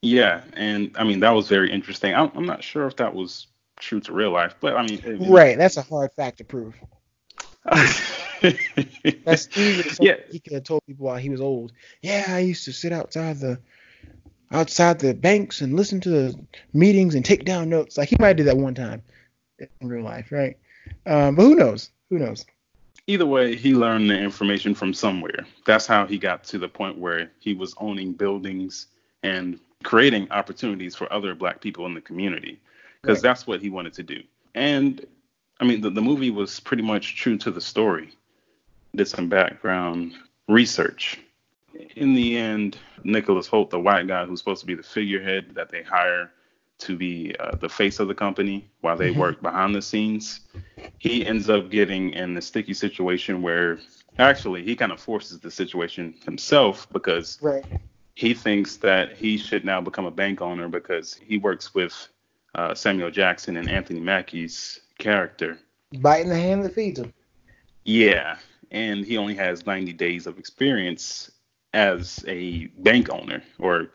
Yeah, 0.01 0.43
and 0.53 0.91
I 0.97 1.05
mean 1.05 1.21
that 1.21 1.31
was 1.31 1.47
very 1.47 1.71
interesting. 1.71 2.13
I'm, 2.13 2.31
I'm 2.35 2.45
not 2.45 2.63
sure 2.63 2.87
if 2.87 2.97
that 2.97 3.15
was 3.15 3.47
true 3.79 4.01
to 4.01 4.11
real 4.11 4.31
life, 4.31 4.55
but 4.59 4.75
I 4.75 4.85
mean, 4.85 5.01
it, 5.03 5.29
right, 5.29 5.57
that's 5.57 5.77
a 5.77 5.81
hard 5.81 6.11
fact 6.13 6.39
to 6.39 6.43
prove. 6.43 6.75
that's 7.63 9.57
easy. 9.57 9.97
Yeah, 10.01 10.15
he 10.29 10.39
could 10.39 10.53
have 10.53 10.63
told 10.65 10.85
people 10.85 11.05
while 11.05 11.17
he 11.17 11.29
was 11.29 11.39
old. 11.39 11.71
Yeah, 12.01 12.25
I 12.27 12.39
used 12.39 12.65
to 12.65 12.73
sit 12.73 12.91
outside 12.91 13.39
the 13.39 13.59
outside 14.51 14.99
the 14.99 15.13
banks 15.13 15.61
and 15.61 15.75
listen 15.75 16.01
to 16.01 16.09
the 16.09 16.39
meetings 16.73 17.15
and 17.15 17.25
take 17.25 17.45
down 17.45 17.69
notes. 17.69 17.97
Like 17.97 18.09
he 18.09 18.17
might 18.19 18.33
do 18.33 18.43
that 18.43 18.57
one 18.57 18.75
time 18.75 19.01
in 19.81 19.87
real 19.87 20.03
life, 20.03 20.31
right? 20.31 20.57
Um, 21.05 21.35
but 21.35 21.43
who 21.43 21.55
knows? 21.55 21.89
Who 22.09 22.19
knows? 22.19 22.45
Either 23.07 23.25
way, 23.25 23.55
he 23.55 23.73
learned 23.73 24.09
the 24.09 24.17
information 24.17 24.73
from 24.73 24.93
somewhere. 24.93 25.45
That's 25.65 25.85
how 25.85 26.05
he 26.05 26.17
got 26.17 26.43
to 26.45 26.57
the 26.57 26.69
point 26.69 26.97
where 26.97 27.31
he 27.39 27.53
was 27.53 27.73
owning 27.77 28.13
buildings 28.13 28.87
and 29.23 29.59
creating 29.83 30.31
opportunities 30.31 30.95
for 30.95 31.11
other 31.11 31.35
black 31.35 31.59
people 31.59 31.85
in 31.85 31.93
the 31.93 32.01
community 32.01 32.59
because 33.01 33.17
right. 33.17 33.29
that's 33.29 33.45
what 33.45 33.61
he 33.61 33.69
wanted 33.69 33.93
to 33.93 34.03
do. 34.03 34.21
and 34.55 35.05
I 35.59 35.65
mean, 35.65 35.81
the, 35.81 35.89
the 35.89 36.01
movie 36.01 36.31
was 36.31 36.59
pretty 36.59 36.83
much 36.83 37.15
true 37.15 37.37
to 37.37 37.51
the 37.51 37.61
story. 37.61 38.09
Did 38.95 39.07
some 39.07 39.29
background 39.29 40.13
research. 40.47 41.19
In 41.95 42.13
the 42.13 42.37
end, 42.37 42.77
Nicholas 43.03 43.47
Hoult, 43.47 43.69
the 43.69 43.79
white 43.79 44.07
guy 44.07 44.25
who's 44.25 44.39
supposed 44.39 44.61
to 44.61 44.67
be 44.67 44.75
the 44.75 44.83
figurehead 44.83 45.55
that 45.55 45.69
they 45.69 45.81
hire 45.81 46.31
to 46.79 46.97
be 46.97 47.35
uh, 47.39 47.55
the 47.55 47.69
face 47.69 47.99
of 47.99 48.07
the 48.07 48.15
company 48.15 48.69
while 48.81 48.97
they 48.97 49.11
mm-hmm. 49.11 49.19
work 49.19 49.41
behind 49.41 49.73
the 49.73 49.81
scenes, 49.81 50.41
he 50.99 51.25
ends 51.25 51.49
up 51.49 51.69
getting 51.69 52.11
in 52.11 52.35
a 52.37 52.41
sticky 52.41 52.73
situation 52.73 53.41
where 53.41 53.79
actually 54.19 54.63
he 54.63 54.75
kind 54.75 54.91
of 54.91 54.99
forces 54.99 55.39
the 55.39 55.49
situation 55.49 56.13
himself 56.25 56.87
because 56.91 57.39
right. 57.41 57.63
he 58.15 58.33
thinks 58.33 58.77
that 58.77 59.15
he 59.15 59.37
should 59.37 59.65
now 59.65 59.79
become 59.79 60.05
a 60.05 60.11
bank 60.11 60.41
owner 60.41 60.67
because 60.67 61.13
he 61.13 61.37
works 61.37 61.73
with 61.73 62.07
uh, 62.55 62.75
Samuel 62.75 63.11
Jackson 63.11 63.57
and 63.57 63.69
Anthony 63.69 63.99
Mackie's 63.99 64.81
character. 64.99 65.57
Biting 65.99 66.29
the 66.29 66.35
hand 66.35 66.65
that 66.65 66.73
feeds 66.73 66.99
him. 66.99 67.13
Yeah, 67.85 68.37
and 68.71 69.05
he 69.05 69.17
only 69.17 69.35
has 69.35 69.65
90 69.65 69.93
days 69.93 70.27
of 70.27 70.37
experience 70.37 71.31
as 71.73 72.23
a 72.27 72.67
bank 72.79 73.09
owner 73.11 73.41
or 73.59 73.89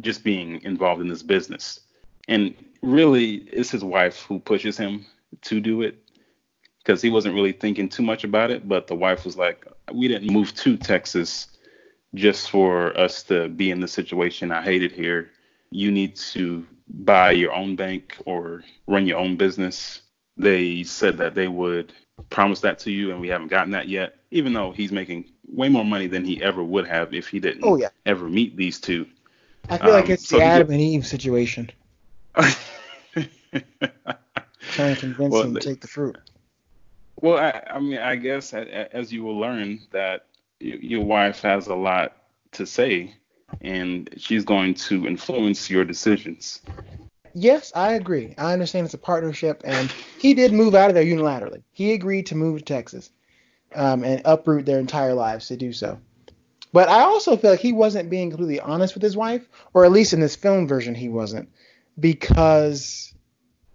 just 0.00 0.24
being 0.24 0.60
involved 0.62 1.00
in 1.00 1.08
this 1.08 1.22
business. 1.22 1.80
And 2.28 2.54
really, 2.82 3.36
it's 3.52 3.70
his 3.70 3.84
wife 3.84 4.22
who 4.22 4.38
pushes 4.38 4.76
him 4.76 5.06
to 5.42 5.60
do 5.60 5.82
it 5.82 5.98
because 6.78 7.00
he 7.00 7.10
wasn't 7.10 7.34
really 7.34 7.52
thinking 7.52 7.88
too 7.88 8.02
much 8.02 8.24
about 8.24 8.50
it. 8.50 8.68
But 8.68 8.86
the 8.86 8.94
wife 8.94 9.24
was 9.24 9.36
like, 9.36 9.66
We 9.92 10.08
didn't 10.08 10.32
move 10.32 10.54
to 10.56 10.76
Texas 10.76 11.48
just 12.14 12.50
for 12.50 12.96
us 12.98 13.22
to 13.24 13.48
be 13.48 13.70
in 13.70 13.80
this 13.80 13.92
situation. 13.92 14.52
I 14.52 14.62
hate 14.62 14.82
it 14.82 14.92
here. 14.92 15.30
You 15.70 15.90
need 15.90 16.16
to 16.16 16.66
buy 16.88 17.30
your 17.30 17.52
own 17.52 17.76
bank 17.76 18.16
or 18.26 18.62
run 18.86 19.06
your 19.06 19.18
own 19.18 19.36
business. 19.36 20.02
They 20.36 20.82
said 20.82 21.16
that 21.18 21.34
they 21.34 21.48
would 21.48 21.92
promise 22.30 22.60
that 22.60 22.78
to 22.80 22.90
you, 22.90 23.10
and 23.10 23.20
we 23.20 23.28
haven't 23.28 23.48
gotten 23.48 23.72
that 23.72 23.88
yet, 23.88 24.16
even 24.30 24.52
though 24.52 24.72
he's 24.72 24.92
making 24.92 25.24
way 25.52 25.68
more 25.68 25.84
money 25.84 26.06
than 26.06 26.24
he 26.24 26.42
ever 26.42 26.62
would 26.62 26.86
have 26.86 27.14
if 27.14 27.28
he 27.28 27.38
didn't 27.40 27.62
oh, 27.64 27.76
yeah. 27.76 27.88
ever 28.06 28.28
meet 28.28 28.56
these 28.56 28.80
two. 28.80 29.06
I 29.68 29.78
feel 29.78 29.88
um, 29.88 29.94
like 29.94 30.10
it's 30.10 30.28
so 30.28 30.38
the 30.38 30.44
Adam 30.44 30.70
and 30.70 30.80
Eve 30.80 31.06
situation. 31.06 31.70
Trying 32.34 32.54
to 34.94 35.00
convince 35.00 35.32
well, 35.32 35.42
him 35.42 35.54
to 35.54 35.60
take 35.60 35.80
the 35.80 35.88
fruit. 35.88 36.16
Well, 37.20 37.38
I, 37.38 37.62
I 37.74 37.78
mean, 37.78 37.98
I 37.98 38.16
guess 38.16 38.52
as 38.52 39.12
you 39.12 39.22
will 39.22 39.38
learn 39.38 39.80
that 39.92 40.26
your 40.58 41.04
wife 41.04 41.42
has 41.42 41.68
a 41.68 41.74
lot 41.74 42.16
to 42.52 42.66
say 42.66 43.14
and 43.60 44.08
she's 44.16 44.44
going 44.44 44.74
to 44.74 45.06
influence 45.06 45.68
your 45.68 45.84
decisions. 45.84 46.62
Yes, 47.34 47.72
I 47.74 47.92
agree. 47.94 48.34
I 48.38 48.52
understand 48.52 48.86
it's 48.86 48.94
a 48.94 48.98
partnership, 48.98 49.62
and 49.64 49.90
he 50.18 50.34
did 50.34 50.52
move 50.52 50.74
out 50.74 50.90
of 50.90 50.94
there 50.94 51.04
unilaterally. 51.04 51.62
He 51.72 51.92
agreed 51.92 52.26
to 52.26 52.34
move 52.34 52.58
to 52.58 52.64
Texas 52.64 53.10
um, 53.74 54.04
and 54.04 54.22
uproot 54.24 54.66
their 54.66 54.78
entire 54.78 55.14
lives 55.14 55.48
to 55.48 55.56
do 55.56 55.72
so. 55.72 55.98
But 56.72 56.88
I 56.88 57.02
also 57.02 57.36
feel 57.36 57.50
like 57.50 57.60
he 57.60 57.72
wasn't 57.72 58.08
being 58.08 58.30
completely 58.30 58.60
honest 58.60 58.94
with 58.94 59.02
his 59.02 59.16
wife, 59.16 59.46
or 59.74 59.84
at 59.84 59.92
least 59.92 60.12
in 60.12 60.20
this 60.20 60.36
film 60.36 60.66
version, 60.66 60.94
he 60.94 61.08
wasn't, 61.08 61.50
because 62.00 63.12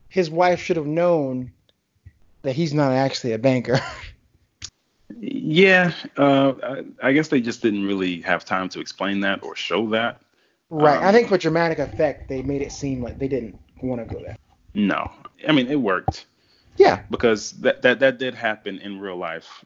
his 0.10 0.30
wife 0.30 0.62
should 0.62 0.78
have 0.78 0.88
known 0.88 1.52
that 2.42 2.56
he's 2.56 2.74
not 2.74 2.92
actually 2.92 3.34
a 3.34 3.40
banker. 3.40 3.80
Yeah, 5.20 5.94
uh, 6.18 6.54
I, 6.62 6.84
I, 7.02 7.14
guess 7.14 7.30
they 7.30 7.42
just 7.42 7.62
didn't 7.62 7.86
really 7.86 8.22
have 8.22 8.46
time 8.46 8.70
to 8.70 8.80
explain 8.80 9.22
that 9.22 9.42
or 9.42 9.56
show 9.56 9.90
that. 9.92 10.22
Right. 10.70 10.98
Um, 10.98 11.04
I 11.04 11.12
think 11.12 11.30
for 11.30 11.38
dramatic 11.38 11.80
effect, 11.80 12.28
they 12.28 12.42
made 12.42 12.62
it 12.62 12.72
seem 12.72 13.02
like 13.02 13.18
they 13.18 13.28
didn't 13.28 13.58
want 13.82 14.08
to 14.08 14.14
go 14.14 14.22
there. 14.22 14.36
No, 14.74 15.10
I 15.48 15.54
mean 15.54 15.68
it 15.68 15.80
worked. 15.80 16.26
Yeah. 16.76 17.02
Because 17.10 17.52
that 17.62 17.82
that 17.82 18.00
that 18.00 18.20
did 18.20 18.36
happen 18.36 18.80
in 18.80 19.00
real 19.00 19.16
life. 19.16 19.64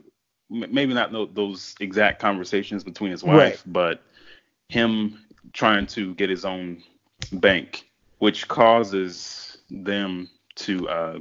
Maybe 0.52 0.94
not 0.94 1.12
those 1.34 1.76
exact 1.80 2.20
conversations 2.20 2.84
between 2.84 3.12
his 3.12 3.24
wife, 3.24 3.36
right. 3.36 3.62
but 3.66 4.04
him 4.68 5.24
trying 5.54 5.88
to 5.88 6.14
get 6.16 6.30
his 6.30 6.44
own 6.44 6.84
bank, 7.32 7.90
which 8.20 8.48
causes 8.48 9.58
them 9.70 10.30
to. 10.56 10.90
Uh, 10.90 11.20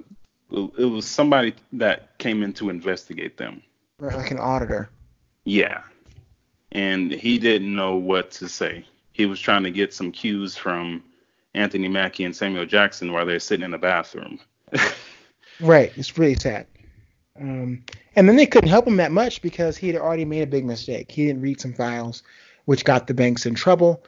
it 0.50 0.84
was 0.84 1.06
somebody 1.06 1.54
that 1.72 2.18
came 2.18 2.42
in 2.42 2.52
to 2.54 2.70
investigate 2.70 3.37
them 3.37 3.62
like 4.00 4.30
an 4.30 4.38
auditor. 4.38 4.90
Yeah. 5.44 5.82
And 6.72 7.10
he 7.10 7.38
didn't 7.38 7.75
know 7.75 7.96
what 7.96 8.30
to 8.32 8.49
say. 8.49 8.84
He 9.12 9.26
was 9.26 9.40
trying 9.40 9.64
to 9.64 9.70
get 9.70 9.92
some 9.92 10.12
cues 10.12 10.56
from 10.56 11.02
Anthony 11.54 11.88
Mackie 11.88 12.25
and 12.25 12.34
Samuel 12.34 12.66
Jackson 12.66 13.12
while 13.12 13.26
they're 13.26 13.40
sitting 13.40 13.64
in 13.64 13.70
the 13.70 13.78
bathroom. 13.78 14.38
right. 15.60 15.92
It's 15.96 16.16
really 16.16 16.37
sad. 16.37 16.66
Um, 17.40 17.85
and 18.16 18.28
then 18.28 18.37
they 18.37 18.47
couldn't 18.47 18.68
help 18.68 18.87
him 18.87 18.97
that 18.99 19.12
much 19.12 19.40
because 19.40 19.76
he 19.76 19.87
had 19.87 19.97
already 19.97 20.25
made 20.25 20.42
a 20.42 20.47
big 20.47 20.64
mistake. 20.64 21.11
He 21.11 21.26
didn't 21.26 21.42
read 21.42 21.61
some 21.61 21.73
files, 21.73 22.23
which 22.66 22.85
got 22.85 23.06
the 23.06 23.14
banks 23.14 23.47
in 23.47 23.54
trouble. 23.54 24.04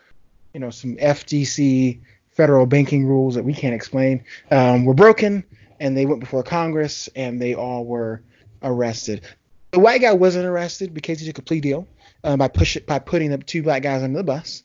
You 0.52 0.60
know, 0.60 0.70
some 0.70 0.96
FDC 0.96 2.00
federal 2.32 2.66
banking 2.66 3.06
rules 3.06 3.34
that 3.34 3.44
we 3.44 3.54
can't 3.54 3.74
explain 3.74 4.24
um, 4.50 4.84
were 4.84 4.94
broken, 4.94 5.44
and 5.80 5.96
they 5.96 6.06
went 6.06 6.20
before 6.20 6.42
Congress, 6.42 7.08
and 7.16 7.40
they 7.40 7.54
all 7.54 7.84
were 7.86 8.22
arrested. 8.62 9.22
The 9.70 9.80
white 9.80 10.02
guy 10.02 10.12
wasn't 10.12 10.46
arrested 10.46 10.92
because 10.92 11.20
he 11.20 11.26
took 11.26 11.38
a 11.38 11.42
plea 11.42 11.60
deal 11.60 11.88
um, 12.24 12.38
by 12.38 12.48
push 12.48 12.76
by 12.86 12.98
putting 12.98 13.30
the 13.30 13.38
two 13.38 13.62
black 13.62 13.82
guys 13.82 14.02
under 14.02 14.18
the 14.18 14.24
bus, 14.24 14.62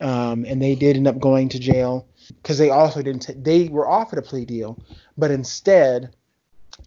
um, 0.00 0.44
and 0.44 0.60
they 0.60 0.74
did 0.74 0.96
end 0.96 1.06
up 1.06 1.20
going 1.20 1.50
to 1.50 1.60
jail 1.60 2.08
because 2.42 2.58
they 2.58 2.70
also 2.70 3.02
didn't. 3.02 3.22
T- 3.22 3.34
they 3.34 3.68
were 3.68 3.88
offered 3.88 4.18
a 4.18 4.22
plea 4.22 4.44
deal, 4.44 4.78
but 5.16 5.30
instead, 5.30 6.14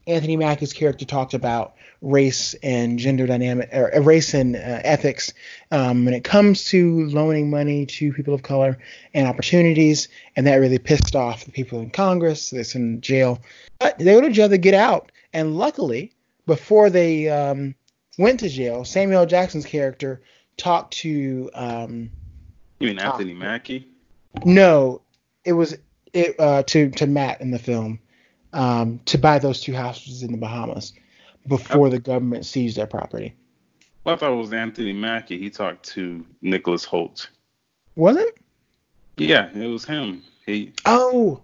Anthony 0.07 0.37
Mackie's 0.37 0.73
character 0.73 1.05
talked 1.05 1.33
about 1.33 1.75
race 2.01 2.53
and 2.61 2.99
gender 2.99 3.25
dynamic, 3.25 3.69
or 3.71 3.95
uh, 3.95 4.01
race 4.01 4.33
and 4.33 4.55
uh, 4.55 4.59
ethics 4.59 5.33
um, 5.71 6.05
when 6.05 6.13
it 6.13 6.23
comes 6.23 6.65
to 6.65 7.05
loaning 7.07 7.49
money 7.49 7.85
to 7.85 8.11
people 8.11 8.33
of 8.33 8.43
color 8.43 8.77
and 9.13 9.27
opportunities, 9.27 10.09
and 10.35 10.45
that 10.45 10.55
really 10.55 10.77
pissed 10.77 11.15
off 11.15 11.45
the 11.45 11.51
people 11.51 11.79
in 11.79 11.89
Congress. 11.89 12.49
That's 12.49 12.75
in 12.75 13.01
jail, 13.01 13.41
but 13.79 13.97
they 13.97 14.15
would 14.15 14.35
have 14.35 14.49
to 14.49 14.57
get 14.57 14.73
out, 14.73 15.11
and 15.31 15.55
luckily 15.57 16.11
before 16.45 16.89
they 16.89 17.29
um, 17.29 17.73
went 18.17 18.41
to 18.41 18.49
jail, 18.49 18.83
Samuel 18.83 19.25
Jackson's 19.25 19.65
character 19.65 20.21
talked 20.57 20.93
to. 20.97 21.49
Um, 21.53 22.11
you 22.79 22.87
mean 22.87 22.99
Anthony 22.99 23.33
Mackie? 23.33 23.87
No, 24.43 25.01
it 25.45 25.53
was 25.53 25.77
it 26.11 26.35
uh, 26.39 26.63
to 26.63 26.89
to 26.91 27.07
Matt 27.07 27.39
in 27.39 27.51
the 27.51 27.59
film 27.59 27.99
um, 28.53 28.99
to 29.05 29.17
buy 29.17 29.39
those 29.39 29.61
two 29.61 29.73
houses 29.73 30.23
in 30.23 30.31
the 30.31 30.37
Bahamas 30.37 30.93
before 31.47 31.89
the 31.89 31.99
government 31.99 32.45
seized 32.45 32.77
their 32.77 32.87
property. 32.87 33.35
Well, 34.03 34.15
I 34.15 34.17
thought 34.17 34.33
it 34.33 34.37
was 34.37 34.53
Anthony 34.53 34.93
Mackie. 34.93 35.39
He 35.39 35.49
talked 35.49 35.85
to 35.89 36.25
Nicholas 36.41 36.85
Hoult. 36.85 37.27
Was 37.95 38.17
it? 38.17 38.37
Yeah, 39.17 39.49
it 39.53 39.67
was 39.67 39.85
him. 39.85 40.23
He. 40.45 40.73
Oh, 40.85 41.41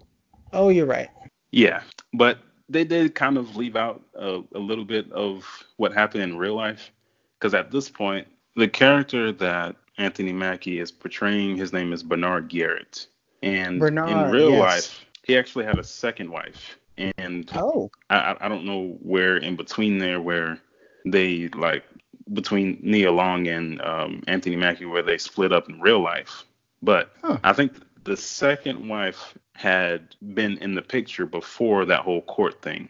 oh, 0.54 0.70
you're 0.70 0.86
right. 0.86 1.10
Yeah, 1.52 1.82
but 2.14 2.40
they 2.70 2.84
did 2.84 3.16
kind 3.16 3.38
of 3.38 3.56
leave 3.56 3.76
out 3.76 4.02
a, 4.16 4.42
a 4.54 4.60
little 4.60 4.86
bit 4.86 5.12
of 5.12 5.46
what 5.78 5.94
happened 5.94 6.24
in 6.24 6.38
real 6.38 6.56
life 6.56 6.92
because 7.38 7.54
at 7.54 7.72
this 7.72 7.90
point 7.90 8.28
the 8.56 8.68
character 8.68 9.32
that 9.32 9.76
Anthony 9.98 10.32
Mackie 10.32 10.80
is 10.80 10.92
portraying 10.92 11.58
his 11.58 11.74
name 11.74 11.92
is 11.92 12.04
Bernard 12.04 12.48
Garrett 12.48 13.08
and 13.42 13.80
Bernard, 13.80 14.10
in 14.10 14.32
real 14.32 14.52
yes. 14.52 14.60
life 14.60 15.06
he 15.24 15.38
actually 15.38 15.66
had 15.66 15.80
a 15.80 15.84
second 15.84 16.30
wife 16.30 16.78
and 17.18 17.50
oh 17.56 17.90
I, 18.10 18.36
I 18.42 18.48
don't 18.50 18.66
know 18.66 18.98
where 19.02 19.38
in 19.38 19.56
between 19.56 19.98
there 19.98 20.22
where 20.22 20.60
they 21.06 21.48
like 21.50 21.84
between 22.32 22.80
Nia 22.82 23.12
Long 23.12 23.48
and 23.48 23.82
um, 23.82 24.24
Anthony 24.28 24.56
Mackie 24.56 24.86
where 24.86 25.02
they 25.02 25.18
split 25.18 25.52
up 25.52 25.70
in 25.70 25.80
real 25.80 26.02
life 26.02 26.46
but 26.82 27.12
huh. 27.22 27.38
I 27.44 27.54
think 27.54 27.74
the 28.04 28.18
second 28.18 28.88
wife 28.88 29.38
had 29.56 30.16
been 30.34 30.58
in 30.60 30.76
the 30.76 30.82
picture 30.82 31.26
before 31.26 31.86
that 31.86 32.02
whole 32.02 32.22
court 32.22 32.62
thing. 32.62 32.90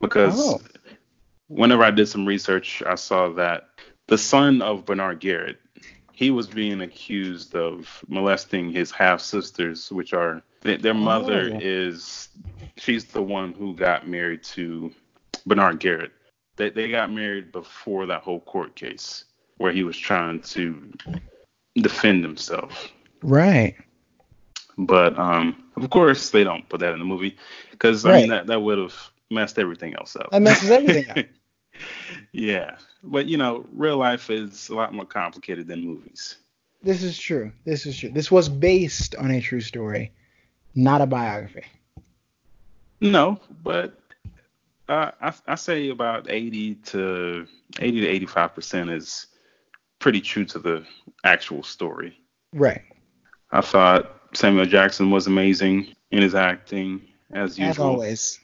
Because 0.00 0.38
oh. 0.38 0.60
whenever 1.48 1.82
I 1.82 1.90
did 1.90 2.06
some 2.06 2.24
research, 2.24 2.82
I 2.86 2.94
saw 2.94 3.30
that 3.30 3.68
the 4.06 4.18
son 4.18 4.62
of 4.62 4.84
Bernard 4.84 5.20
Garrett, 5.20 5.58
he 6.18 6.32
was 6.32 6.48
being 6.48 6.80
accused 6.80 7.54
of 7.54 8.04
molesting 8.08 8.72
his 8.72 8.90
half 8.90 9.20
sisters, 9.20 9.92
which 9.92 10.12
are 10.12 10.42
their 10.62 10.92
mother 10.92 11.52
oh. 11.54 11.58
is 11.62 12.30
she's 12.76 13.04
the 13.04 13.22
one 13.22 13.52
who 13.52 13.72
got 13.72 14.08
married 14.08 14.42
to 14.42 14.92
Bernard 15.46 15.78
Garrett. 15.78 16.10
They 16.56 16.70
they 16.70 16.90
got 16.90 17.12
married 17.12 17.52
before 17.52 18.06
that 18.06 18.22
whole 18.22 18.40
court 18.40 18.74
case 18.74 19.26
where 19.58 19.70
he 19.70 19.84
was 19.84 19.96
trying 19.96 20.40
to 20.40 20.92
defend 21.76 22.24
himself. 22.24 22.88
Right. 23.22 23.76
But 24.76 25.16
um, 25.16 25.62
of 25.76 25.88
course, 25.88 26.30
they 26.30 26.42
don't 26.42 26.68
put 26.68 26.80
that 26.80 26.94
in 26.94 26.98
the 26.98 27.04
movie 27.04 27.36
because 27.70 28.04
I 28.04 28.22
mean 28.22 28.30
that 28.30 28.48
that 28.48 28.60
would 28.60 28.78
have 28.78 29.12
messed 29.30 29.56
everything 29.56 29.94
else 29.94 30.16
up. 30.16 30.32
That 30.32 30.42
messes 30.42 30.68
everything 30.72 31.08
up. 31.10 31.26
yeah, 32.32 32.76
but 33.02 33.26
you 33.26 33.36
know, 33.36 33.64
real 33.72 33.96
life 33.96 34.30
is 34.30 34.68
a 34.68 34.74
lot 34.74 34.92
more 34.94 35.06
complicated 35.06 35.66
than 35.66 35.84
movies. 35.84 36.36
This 36.82 37.02
is 37.02 37.18
true. 37.18 37.50
This 37.64 37.86
is 37.86 37.98
true. 37.98 38.10
This 38.10 38.30
was 38.30 38.48
based 38.48 39.14
on 39.16 39.30
a 39.30 39.40
true 39.40 39.60
story, 39.60 40.12
not 40.74 41.00
a 41.00 41.06
biography. 41.06 41.64
No, 43.00 43.40
but 43.62 43.94
Uh, 44.88 45.10
I 45.20 45.32
I 45.46 45.54
say 45.56 45.90
about 45.90 46.30
80 46.30 46.74
to 46.76 47.46
80 47.78 48.00
to 48.00 48.06
85 48.08 48.54
percent 48.54 48.90
is 48.90 49.26
pretty 49.98 50.20
true 50.20 50.44
to 50.46 50.58
the 50.58 50.84
actual 51.24 51.62
story. 51.62 52.16
Right. 52.54 52.82
I 53.50 53.60
thought 53.60 54.18
Samuel 54.34 54.64
Jackson 54.66 55.10
was 55.10 55.26
amazing 55.26 55.94
in 56.10 56.22
his 56.22 56.34
acting 56.34 57.02
as 57.32 57.58
usual. 57.58 57.70
As 57.70 57.78
always. 57.78 58.40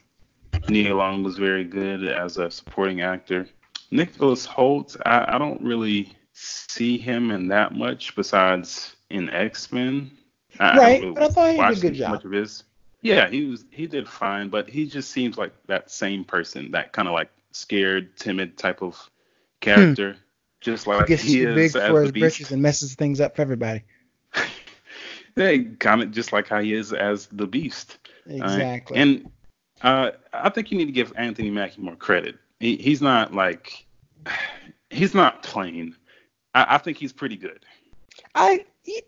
Nia 0.69 0.95
Long 0.95 1.23
was 1.23 1.37
very 1.37 1.63
good 1.63 2.07
as 2.07 2.37
a 2.37 2.49
supporting 2.49 3.01
actor. 3.01 3.47
Nicholas 3.91 4.45
Hoult, 4.45 4.97
I, 5.05 5.35
I 5.35 5.37
don't 5.37 5.61
really 5.61 6.15
see 6.33 6.97
him 6.97 7.31
in 7.31 7.47
that 7.47 7.73
much 7.73 8.15
besides 8.15 8.95
in 9.09 9.29
X 9.29 9.71
Men. 9.71 10.11
Right, 10.59 11.01
really 11.01 11.13
but 11.13 11.23
I 11.23 11.29
thought 11.29 11.51
he 11.51 11.75
did 11.75 11.77
a 11.77 11.81
good 11.81 11.93
job. 11.95 12.11
Much 12.11 12.25
of 12.25 12.31
his. 12.31 12.63
Yeah, 13.01 13.29
he 13.29 13.45
was 13.45 13.65
he 13.71 13.87
did 13.87 14.07
fine, 14.07 14.49
but 14.49 14.67
he 14.69 14.87
just 14.87 15.11
seems 15.11 15.37
like 15.37 15.53
that 15.67 15.91
same 15.91 16.23
person, 16.23 16.71
that 16.71 16.91
kind 16.91 17.07
of 17.07 17.13
like 17.13 17.29
scared, 17.51 18.17
timid 18.17 18.57
type 18.57 18.81
of 18.81 18.97
character, 19.61 20.13
hmm. 20.13 20.19
just 20.61 20.87
like 20.87 21.07
he, 21.07 21.15
he 21.15 21.43
is 21.43 21.55
big 21.55 21.71
for 21.71 22.01
his 22.01 22.11
britches 22.11 22.51
and 22.51 22.61
messes 22.61 22.95
things 22.95 23.21
up 23.21 23.35
for 23.35 23.41
everybody. 23.43 23.83
yeah, 25.35 25.55
kind 25.79 26.01
of 26.01 26.11
just 26.11 26.33
like 26.33 26.47
how 26.47 26.61
he 26.61 26.73
is 26.73 26.93
as 26.93 27.27
the 27.27 27.45
Beast. 27.45 27.99
Exactly. 28.27 28.97
Uh, 28.97 29.01
and 29.01 29.31
uh, 29.81 30.11
I 30.33 30.49
think 30.49 30.71
you 30.71 30.77
need 30.77 30.85
to 30.85 30.91
give 30.91 31.13
Anthony 31.15 31.49
Mackie 31.49 31.81
more 31.81 31.95
credit. 31.95 32.37
He, 32.59 32.77
he's 32.77 33.01
not 33.01 33.33
like 33.33 33.85
he's 34.89 35.13
not 35.13 35.43
plain. 35.43 35.95
I, 36.53 36.75
I 36.75 36.77
think 36.77 36.97
he's 36.97 37.13
pretty 37.13 37.35
good. 37.35 37.65
I 38.33 38.65
he, 38.83 39.03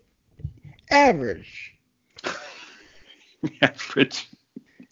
average. 0.90 1.74
average. 3.62 4.28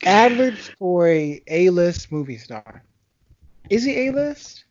Average 0.05 0.77
for 0.79 1.09
a 1.09 1.43
A-list 1.47 2.13
movie 2.13 2.39
star. 2.39 2.83
Is 3.71 3.85
he 3.85 4.09
A-list? 4.09 4.65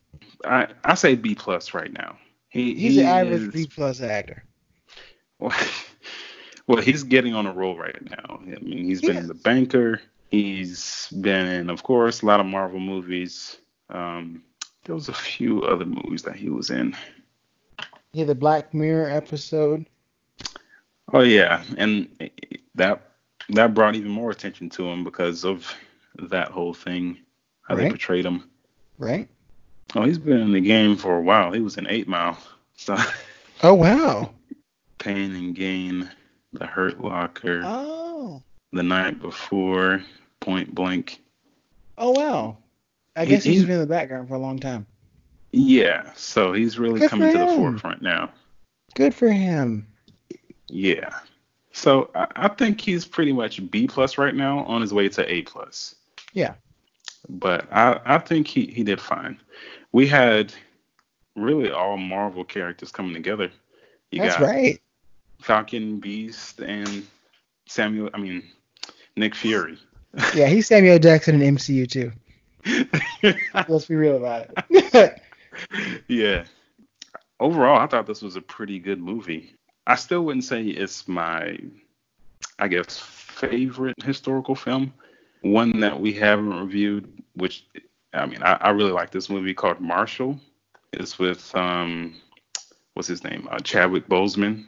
I 0.46 0.68
I 0.84 0.96
say 0.96 1.16
B 1.16 1.36
plus 1.36 1.74
right 1.74 1.92
now. 1.92 2.18
He 2.50 2.76
he's 2.76 2.94
he 2.94 3.02
an 3.02 3.08
average 3.08 3.42
is, 3.42 3.54
B 3.54 3.68
plus 3.68 4.02
actor. 4.02 4.44
Well, 5.40 5.58
well, 6.68 6.82
he's 6.82 7.04
getting 7.04 7.34
on 7.34 7.46
a 7.46 7.54
roll 7.54 7.78
right 7.78 8.02
now. 8.10 8.40
I 8.42 8.60
mean, 8.60 8.86
he's 8.86 9.02
been 9.02 9.18
in 9.18 9.28
The 9.28 9.34
Banker. 9.34 10.02
He's 10.32 11.08
been 11.10 11.48
in, 11.48 11.70
of 11.70 11.84
course, 11.84 12.22
a 12.22 12.26
lot 12.26 12.40
of 12.40 12.46
Marvel 12.46 12.80
movies. 12.80 13.58
Um, 13.90 14.44
there 14.84 14.96
was 14.96 15.10
a 15.10 15.14
few 15.14 15.64
other 15.64 15.86
movies 15.86 16.24
that 16.24 16.36
he 16.36 16.50
was 16.50 16.70
in. 16.70 16.96
Yeah, 18.14 18.26
the 18.26 18.36
Black 18.36 18.74
Mirror 18.74 19.10
episode. 19.10 19.86
Oh 21.14 21.22
yeah, 21.22 21.64
and 21.78 22.10
that 22.76 23.12
that 23.50 23.74
brought 23.74 23.96
even 23.96 24.10
more 24.10 24.32
attention 24.32 24.70
to 24.72 24.88
him 24.88 25.04
because 25.04 25.44
of 25.44 25.72
that 26.18 26.50
whole 26.50 26.74
thing, 26.74 27.18
how 27.62 27.76
right. 27.76 27.84
they 27.84 27.90
portrayed 27.90 28.26
him. 28.26 28.50
Right. 28.98 29.28
Oh, 29.96 30.04
he's 30.04 30.18
been 30.18 30.40
in 30.40 30.52
the 30.52 30.62
game 30.62 30.96
for 30.96 31.18
a 31.18 31.22
while. 31.22 31.52
He 31.52 31.60
was 31.60 31.78
in 31.78 31.88
Eight 31.88 32.08
Mile. 32.08 32.38
So. 32.76 32.98
Oh 33.64 33.74
wow. 33.74 34.32
Pain 34.98 35.36
and 35.36 35.56
Gain, 35.56 36.10
The 36.54 36.66
Hurt 36.66 37.00
Locker. 37.00 37.62
Oh. 37.64 38.42
The 38.72 38.84
Night 38.84 39.20
Before, 39.20 40.04
Point 40.40 40.74
Blank. 40.74 41.22
Oh 41.98 42.12
wow. 42.12 42.58
I 43.16 43.24
he, 43.26 43.32
guess 43.32 43.44
he's 43.44 43.64
been 43.64 43.76
in 43.76 43.80
the 43.80 43.88
background 43.88 44.28
for 44.28 44.36
a 44.36 44.40
long 44.40 44.60
time. 44.60 44.86
Yeah, 45.52 46.12
so 46.16 46.52
he's 46.52 46.78
really 46.78 47.00
Good 47.00 47.10
coming 47.10 47.32
to 47.32 47.38
the 47.38 47.48
forefront 47.48 48.02
now. 48.02 48.30
Good 48.96 49.16
for 49.16 49.30
him. 49.30 49.88
Yeah. 50.68 51.18
So 51.72 52.10
I, 52.14 52.28
I 52.36 52.48
think 52.50 52.82
he's 52.82 53.06
pretty 53.06 53.32
much 53.32 53.70
B 53.72 53.88
plus 53.88 54.18
right 54.18 54.36
now 54.36 54.60
on 54.66 54.82
his 54.82 54.94
way 54.94 55.08
to 55.10 55.32
A 55.32 55.44
plus. 55.44 55.96
Yeah. 56.34 56.56
But 57.30 57.72
I, 57.72 58.00
I 58.06 58.18
think 58.18 58.48
he, 58.48 58.68
he 58.68 58.84
did 58.84 59.00
fine. 59.00 59.40
We 59.94 60.08
had 60.08 60.54
really 61.36 61.72
all 61.72 61.98
Marvel 61.98 62.44
characters 62.44 62.92
coming 62.92 63.14
together. 63.14 63.50
You 64.12 64.22
That's 64.22 64.40
right. 64.40 64.82
Falcon, 65.42 66.00
Beast, 66.00 66.60
and 66.60 67.06
Samuel. 67.68 68.10
I 68.14 68.18
mean, 68.18 68.44
Nick 69.16 69.36
Fury. 69.36 69.78
yeah, 70.36 70.48
he's 70.48 70.68
Samuel 70.68 71.00
Jackson 71.00 71.42
in 71.42 71.56
MCU 71.56 71.90
too. 71.90 72.12
Let's 73.68 73.86
be 73.86 73.96
real 73.96 74.18
about 74.18 74.48
it. 74.70 75.22
yeah. 76.08 76.46
Overall, 77.40 77.80
I 77.80 77.88
thought 77.88 78.08
this 78.08 78.22
was 78.22 78.36
a 78.36 78.42
pretty 78.42 78.80
good 78.80 79.00
movie. 79.00 79.54
I 79.88 79.96
still 79.96 80.24
wouldn't 80.24 80.46
say 80.46 80.64
it's 80.64 81.08
my, 81.08 81.60
I 82.58 82.68
guess, 82.68 82.98
favorite 83.00 84.02
historical 84.04 84.56
film. 84.56 84.94
One 85.42 85.80
that 85.82 86.00
we 86.00 86.14
haven't 86.14 86.60
reviewed, 86.60 87.22
which 87.36 87.68
I 88.14 88.26
mean, 88.26 88.42
I, 88.42 88.54
I 88.54 88.70
really 88.70 88.92
like 88.92 89.12
this 89.12 89.30
movie 89.30 89.54
called 89.54 89.80
Marshall. 89.80 90.40
It's 90.94 91.20
with 91.20 91.54
um, 91.56 92.16
what's 92.94 93.08
his 93.08 93.24
name? 93.24 93.48
Uh, 93.52 93.60
Chadwick 93.60 94.08
Boseman. 94.08 94.66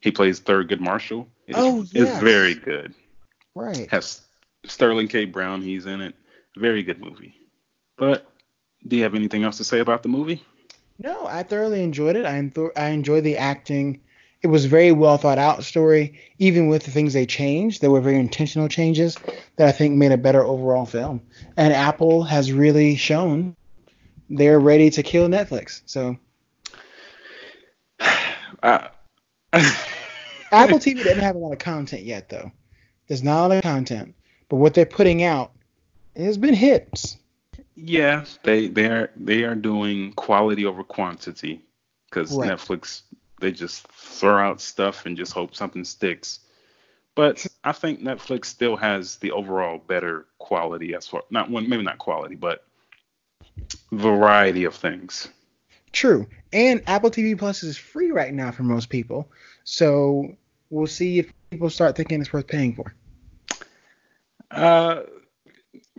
He 0.00 0.10
plays 0.10 0.40
Thurgood 0.40 0.80
Marshall. 0.80 1.28
It's, 1.48 1.58
oh, 1.58 1.78
yes. 1.92 1.92
It's 1.94 2.18
very 2.22 2.54
good. 2.54 2.94
Right. 3.54 3.88
Has 3.90 4.20
Sterling 4.66 5.08
K. 5.08 5.24
Brown. 5.24 5.62
He's 5.62 5.86
in 5.86 6.02
it. 6.02 6.14
Very 6.56 6.82
good 6.82 7.00
movie. 7.00 7.34
But 7.96 8.30
do 8.86 8.96
you 8.96 9.02
have 9.02 9.14
anything 9.14 9.44
else 9.44 9.56
to 9.56 9.64
say 9.64 9.78
about 9.80 10.02
the 10.02 10.10
movie? 10.10 10.44
No, 10.98 11.26
I 11.26 11.42
thoroughly 11.42 11.82
enjoyed 11.82 12.16
it. 12.16 12.26
I, 12.26 12.32
enth- 12.32 12.76
I 12.76 12.88
enjoyed 12.88 13.24
the 13.24 13.38
acting. 13.38 14.00
It 14.42 14.48
was 14.48 14.66
a 14.66 14.68
very 14.68 14.92
well 14.92 15.16
thought 15.16 15.38
out 15.38 15.64
story, 15.64 16.20
even 16.38 16.68
with 16.68 16.84
the 16.84 16.90
things 16.90 17.14
they 17.14 17.24
changed. 17.24 17.80
There 17.80 17.90
were 17.90 18.02
very 18.02 18.18
intentional 18.18 18.68
changes 18.68 19.16
that 19.56 19.68
I 19.68 19.72
think 19.72 19.96
made 19.96 20.12
a 20.12 20.18
better 20.18 20.44
overall 20.44 20.84
film. 20.84 21.22
And 21.56 21.72
Apple 21.72 22.24
has 22.24 22.52
really 22.52 22.94
shown 22.96 23.56
they're 24.28 24.60
ready 24.60 24.90
to 24.90 25.02
kill 25.02 25.28
Netflix. 25.28 25.80
So. 25.86 26.18
Uh, 28.60 28.88
Apple 30.52 30.78
TV 30.78 31.02
doesn't 31.02 31.20
have 31.20 31.36
a 31.36 31.38
lot 31.38 31.52
of 31.52 31.58
content 31.58 32.02
yet, 32.02 32.28
though. 32.28 32.50
There's 33.06 33.22
not 33.22 33.38
a 33.38 33.48
lot 33.48 33.56
of 33.56 33.62
content, 33.62 34.14
but 34.48 34.56
what 34.56 34.74
they're 34.74 34.86
putting 34.86 35.22
out 35.22 35.52
has 36.16 36.36
been 36.38 36.54
hits. 36.54 37.16
Yeah, 37.74 38.24
they 38.42 38.68
they 38.68 38.86
are 38.86 39.10
they 39.16 39.44
are 39.44 39.54
doing 39.54 40.12
quality 40.12 40.66
over 40.66 40.82
quantity 40.82 41.62
because 42.08 42.36
right. 42.36 42.50
Netflix 42.50 43.02
they 43.40 43.52
just 43.52 43.86
throw 43.88 44.38
out 44.38 44.60
stuff 44.60 45.06
and 45.06 45.16
just 45.16 45.32
hope 45.32 45.54
something 45.54 45.84
sticks. 45.84 46.40
But 47.14 47.46
I 47.64 47.72
think 47.72 48.00
Netflix 48.00 48.46
still 48.46 48.76
has 48.76 49.16
the 49.16 49.30
overall 49.30 49.78
better 49.78 50.26
quality 50.38 50.94
as 50.94 51.06
far 51.06 51.22
not 51.30 51.50
one 51.50 51.68
maybe 51.68 51.82
not 51.82 51.98
quality 51.98 52.34
but 52.34 52.64
variety 53.92 54.64
of 54.64 54.74
things. 54.74 55.28
True. 55.92 56.26
And 56.52 56.82
Apple 56.86 57.10
TV 57.10 57.38
Plus 57.38 57.62
is 57.62 57.76
free 57.76 58.10
right 58.10 58.32
now 58.32 58.50
for 58.50 58.62
most 58.62 58.88
people. 58.88 59.30
So 59.70 60.34
we'll 60.70 60.86
see 60.86 61.18
if 61.18 61.30
people 61.50 61.68
start 61.68 61.94
thinking 61.94 62.22
it's 62.22 62.32
worth 62.32 62.46
paying 62.46 62.74
for. 62.74 62.94
Uh 64.50 65.02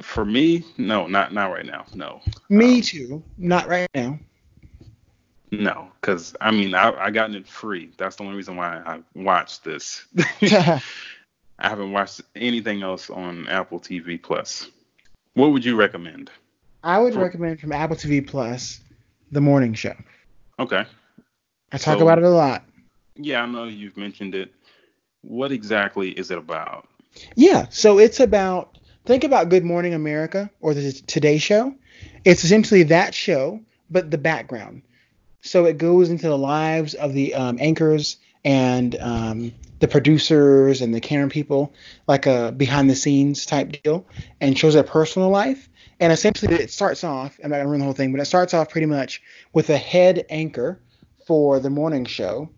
for 0.01 0.25
me, 0.25 0.65
no, 0.79 1.05
not 1.05 1.33
not 1.33 1.51
right 1.51 1.67
now. 1.67 1.85
No. 1.93 2.19
Me 2.49 2.77
um, 2.77 2.81
too. 2.81 3.23
Not 3.37 3.67
right 3.67 3.87
now. 3.93 4.17
No, 5.51 5.91
because 6.01 6.35
I 6.41 6.49
mean 6.49 6.73
I 6.73 6.89
I 6.99 7.11
gotten 7.11 7.35
it 7.35 7.47
free. 7.47 7.91
That's 7.95 8.15
the 8.15 8.23
only 8.23 8.35
reason 8.35 8.55
why 8.55 8.77
I 8.83 9.01
watched 9.13 9.63
this. 9.63 10.03
I 10.41 10.81
haven't 11.59 11.91
watched 11.91 12.21
anything 12.35 12.81
else 12.81 13.11
on 13.11 13.47
Apple 13.49 13.79
TV 13.79 14.19
Plus. 14.19 14.71
What 15.35 15.51
would 15.51 15.63
you 15.63 15.75
recommend? 15.75 16.31
I 16.83 16.97
would 16.97 17.13
for... 17.13 17.19
recommend 17.19 17.59
from 17.59 17.71
Apple 17.71 17.97
TV 17.97 18.25
Plus, 18.25 18.79
The 19.31 19.41
Morning 19.41 19.75
Show. 19.75 19.95
Okay. 20.57 20.85
I 21.71 21.77
talk 21.77 21.99
so, 21.99 22.03
about 22.03 22.17
it 22.17 22.23
a 22.23 22.29
lot. 22.29 22.63
Yeah, 23.21 23.43
I 23.43 23.45
know 23.45 23.65
you've 23.65 23.97
mentioned 23.97 24.33
it. 24.33 24.53
What 25.21 25.51
exactly 25.51 26.11
is 26.11 26.31
it 26.31 26.37
about? 26.37 26.87
Yeah, 27.35 27.67
so 27.69 27.99
it's 27.99 28.21
about 28.21 28.77
think 29.05 29.25
about 29.25 29.49
Good 29.49 29.65
Morning 29.65 29.93
America 29.93 30.49
or 30.61 30.73
the 30.73 30.93
Today 30.93 31.37
Show. 31.37 31.75
It's 32.23 32.45
essentially 32.45 32.83
that 32.83 33.13
show, 33.13 33.59
but 33.89 34.09
the 34.09 34.17
background. 34.17 34.83
So 35.41 35.65
it 35.65 35.77
goes 35.77 36.09
into 36.09 36.29
the 36.29 36.37
lives 36.37 36.93
of 36.93 37.13
the 37.13 37.33
um, 37.35 37.57
anchors 37.59 38.17
and 38.45 38.95
um, 39.01 39.53
the 39.79 39.87
producers 39.89 40.81
and 40.81 40.95
the 40.95 41.01
camera 41.01 41.27
people, 41.27 41.73
like 42.07 42.25
a 42.25 42.53
behind 42.55 42.89
the 42.89 42.95
scenes 42.95 43.45
type 43.45 43.81
deal, 43.83 44.07
and 44.39 44.57
shows 44.57 44.75
their 44.75 44.83
personal 44.83 45.29
life. 45.29 45.67
And 45.99 46.13
essentially, 46.13 46.55
it 46.55 46.71
starts 46.71 47.03
off. 47.03 47.37
I'm 47.43 47.49
not 47.49 47.57
gonna 47.57 47.67
ruin 47.67 47.79
the 47.79 47.85
whole 47.85 47.93
thing, 47.93 48.13
but 48.13 48.21
it 48.21 48.25
starts 48.25 48.53
off 48.53 48.69
pretty 48.69 48.87
much 48.87 49.21
with 49.51 49.69
a 49.69 49.77
head 49.77 50.25
anchor 50.29 50.79
for 51.27 51.59
the 51.59 51.69
morning 51.69 52.05
show 52.05 52.49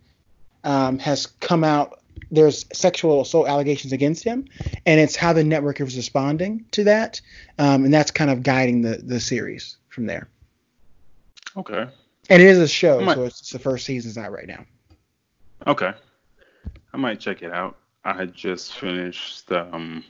um, 0.64 1.00
has 1.00 1.26
come 1.26 1.64
out. 1.64 2.00
There's 2.30 2.66
sexual 2.74 3.22
assault 3.22 3.48
allegations 3.48 3.94
against 3.94 4.24
him, 4.24 4.46
and 4.86 5.00
it's 5.00 5.16
how 5.16 5.34
the 5.34 5.44
network 5.44 5.82
is 5.82 5.96
responding 5.98 6.66
to 6.72 6.84
that, 6.86 7.20
um, 7.60 7.84
and 7.84 7.94
that's 7.94 8.12
kind 8.12 8.32
of 8.32 8.44
guiding 8.44 8.82
the 8.82 8.98
the 8.98 9.20
series 9.20 9.78
from 9.90 10.06
there. 10.06 10.30
Okay. 11.58 11.88
And 12.30 12.42
it 12.42 12.48
is 12.48 12.60
a 12.60 12.68
show, 12.68 13.02
might, 13.02 13.16
so 13.16 13.26
it's 13.26 13.50
the 13.50 13.60
first 13.60 13.86
season's 13.86 14.18
out 14.18 14.32
right 14.32 14.48
now. 14.48 14.66
Okay. 15.68 15.92
I 16.94 16.98
might 16.98 17.20
check 17.20 17.42
it 17.42 17.52
out. 17.52 17.78
I 18.06 18.14
had 18.14 18.34
just 18.34 18.74
finished 18.74 19.48
the 19.48 19.74
um, 19.74 20.06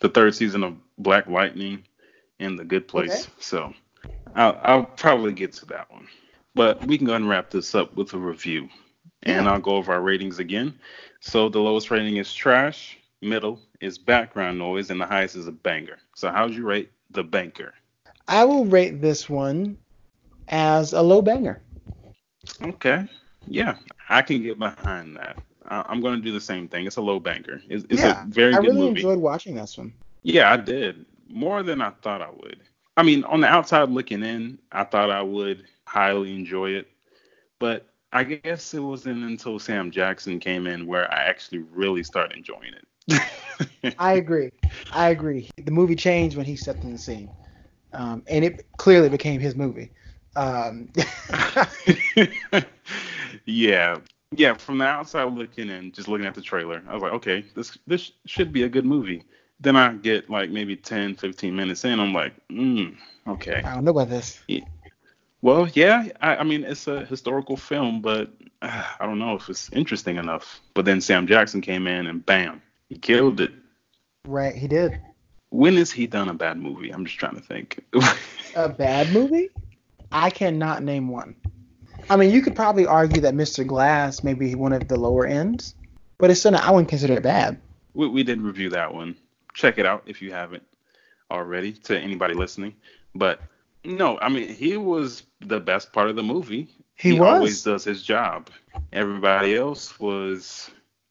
the 0.00 0.08
third 0.08 0.34
season 0.34 0.62
of 0.62 0.76
Black 0.98 1.26
Lightning, 1.26 1.84
in 2.38 2.56
the 2.56 2.64
Good 2.64 2.88
Place. 2.88 3.24
Okay. 3.24 3.32
So 3.40 3.74
I'll, 4.34 4.58
I'll 4.62 4.84
probably 4.84 5.32
get 5.32 5.52
to 5.54 5.66
that 5.66 5.90
one. 5.90 6.08
But 6.54 6.86
we 6.86 6.96
can 6.96 7.06
go 7.06 7.12
ahead 7.12 7.22
and 7.22 7.30
wrap 7.30 7.50
this 7.50 7.74
up 7.74 7.94
with 7.96 8.14
a 8.14 8.18
review. 8.18 8.68
And 9.26 9.44
yeah. 9.44 9.52
I'll 9.52 9.60
go 9.60 9.76
over 9.76 9.92
our 9.92 10.00
ratings 10.00 10.38
again. 10.38 10.78
So 11.20 11.48
the 11.48 11.58
lowest 11.58 11.90
rating 11.90 12.16
is 12.16 12.32
trash, 12.32 12.96
middle 13.20 13.60
is 13.80 13.98
background 13.98 14.58
noise, 14.58 14.90
and 14.90 15.00
the 15.00 15.06
highest 15.06 15.36
is 15.36 15.48
a 15.48 15.52
banger. 15.52 15.98
So 16.14 16.30
how'd 16.30 16.54
you 16.54 16.64
rate 16.64 16.92
the 17.10 17.24
banker? 17.24 17.74
I 18.28 18.44
will 18.44 18.64
rate 18.64 19.00
this 19.00 19.28
one 19.28 19.76
as 20.48 20.92
a 20.92 21.02
low 21.02 21.22
banger. 21.22 21.60
Okay. 22.62 23.08
Yeah, 23.48 23.76
I 24.08 24.22
can 24.22 24.42
get 24.42 24.58
behind 24.58 25.16
that. 25.16 25.38
I'm 25.68 26.00
going 26.00 26.16
to 26.16 26.22
do 26.22 26.30
the 26.30 26.40
same 26.40 26.68
thing. 26.68 26.86
It's 26.86 26.96
a 26.96 27.02
low 27.02 27.18
banger. 27.18 27.60
It's, 27.68 27.84
it's 27.90 28.00
yeah, 28.00 28.22
a 28.22 28.26
very 28.28 28.52
good 28.52 28.62
movie. 28.62 28.70
I 28.70 28.74
really 28.74 28.88
enjoyed 28.90 29.18
watching 29.18 29.56
this 29.56 29.76
one. 29.76 29.92
Yeah, 30.22 30.52
I 30.52 30.56
did. 30.56 31.04
More 31.28 31.64
than 31.64 31.80
I 31.80 31.90
thought 31.90 32.22
I 32.22 32.30
would. 32.30 32.60
I 32.96 33.02
mean, 33.02 33.24
on 33.24 33.40
the 33.40 33.48
outside 33.48 33.88
looking 33.88 34.22
in, 34.22 34.58
I 34.70 34.84
thought 34.84 35.10
I 35.10 35.22
would 35.22 35.64
highly 35.84 36.34
enjoy 36.34 36.70
it. 36.70 36.88
But 37.58 37.88
I 38.16 38.24
guess 38.24 38.72
it 38.72 38.80
wasn't 38.80 39.24
until 39.24 39.58
Sam 39.58 39.90
Jackson 39.90 40.40
came 40.40 40.66
in 40.66 40.86
where 40.86 41.12
I 41.12 41.24
actually 41.24 41.58
really 41.58 42.02
started 42.02 42.34
enjoying 42.34 42.72
it. 42.72 43.94
I 43.98 44.14
agree. 44.14 44.52
I 44.94 45.10
agree. 45.10 45.50
The 45.62 45.70
movie 45.70 45.96
changed 45.96 46.34
when 46.34 46.46
he 46.46 46.56
stepped 46.56 46.82
in 46.84 46.92
the 46.92 46.98
scene. 46.98 47.28
Um, 47.92 48.22
and 48.26 48.42
it 48.42 48.64
clearly 48.78 49.10
became 49.10 49.38
his 49.38 49.54
movie. 49.54 49.90
Um, 50.34 50.88
yeah, 53.44 53.98
yeah. 54.34 54.54
From 54.54 54.78
the 54.78 54.86
outside 54.86 55.24
looking 55.34 55.68
in, 55.68 55.92
just 55.92 56.08
looking 56.08 56.26
at 56.26 56.34
the 56.34 56.40
trailer, 56.40 56.82
I 56.88 56.94
was 56.94 57.02
like, 57.02 57.12
okay, 57.12 57.44
this 57.54 57.76
this 57.86 58.12
should 58.24 58.50
be 58.50 58.62
a 58.62 58.68
good 58.70 58.86
movie. 58.86 59.24
Then 59.60 59.76
I 59.76 59.92
get 59.92 60.30
like 60.30 60.48
maybe 60.48 60.74
10, 60.74 61.16
15 61.16 61.54
minutes 61.54 61.84
in, 61.84 62.00
I'm 62.00 62.14
like, 62.14 62.32
mm, 62.48 62.96
okay. 63.28 63.60
I 63.62 63.74
don't 63.74 63.84
know 63.84 63.90
about 63.90 64.08
this. 64.08 64.40
Yeah. 64.48 64.64
Well, 65.46 65.68
yeah, 65.74 66.08
I, 66.20 66.38
I, 66.38 66.42
mean 66.42 66.64
it's 66.64 66.88
a 66.88 67.04
historical 67.04 67.56
film, 67.56 68.02
but 68.02 68.32
uh, 68.62 68.82
I 68.98 69.06
don't 69.06 69.20
know 69.20 69.36
if 69.36 69.48
it's 69.48 69.70
interesting 69.72 70.16
enough. 70.16 70.60
But 70.74 70.86
then 70.86 71.00
Sam 71.00 71.28
Jackson 71.28 71.60
came 71.60 71.86
in 71.86 72.08
and 72.08 72.26
bam, 72.26 72.60
he 72.88 72.98
killed 72.98 73.40
it. 73.40 73.52
Right, 74.26 74.56
he 74.56 74.66
did. 74.66 75.00
When 75.50 75.76
has 75.76 75.92
he 75.92 76.08
done 76.08 76.28
a 76.28 76.34
bad 76.34 76.58
movie? 76.58 76.90
I'm 76.90 77.04
just 77.04 77.20
trying 77.20 77.36
to 77.36 77.40
think. 77.40 77.78
a 78.56 78.68
bad 78.68 79.12
movie? 79.12 79.50
I 80.10 80.30
cannot 80.30 80.82
name 80.82 81.06
one. 81.06 81.36
I 82.10 82.16
mean, 82.16 82.32
you 82.32 82.42
could 82.42 82.56
probably 82.56 82.84
argue 82.84 83.20
that 83.20 83.34
Mr. 83.34 83.64
Glass 83.64 84.24
may 84.24 84.34
be 84.34 84.56
one 84.56 84.72
of 84.72 84.88
the 84.88 84.98
lower 84.98 85.26
ends, 85.26 85.76
but 86.18 86.28
it's 86.28 86.40
still 86.40 86.50
not, 86.50 86.64
I 86.64 86.72
wouldn't 86.72 86.88
consider 86.88 87.14
it 87.14 87.22
bad. 87.22 87.60
We, 87.94 88.08
we 88.08 88.24
did 88.24 88.42
review 88.42 88.70
that 88.70 88.92
one. 88.92 89.14
Check 89.54 89.78
it 89.78 89.86
out 89.86 90.02
if 90.06 90.20
you 90.20 90.32
haven't 90.32 90.64
already 91.30 91.72
to 91.72 91.96
anybody 91.96 92.34
listening. 92.34 92.74
But 93.14 93.40
no, 93.86 94.18
I 94.18 94.28
mean, 94.28 94.48
he 94.48 94.76
was 94.76 95.22
the 95.40 95.60
best 95.60 95.92
part 95.92 96.10
of 96.10 96.16
the 96.16 96.22
movie. 96.22 96.68
He, 96.94 97.12
he 97.12 97.20
always 97.20 97.62
does 97.62 97.84
his 97.84 98.02
job. 98.02 98.48
Everybody 98.92 99.54
else 99.56 99.98
was, 100.00 100.70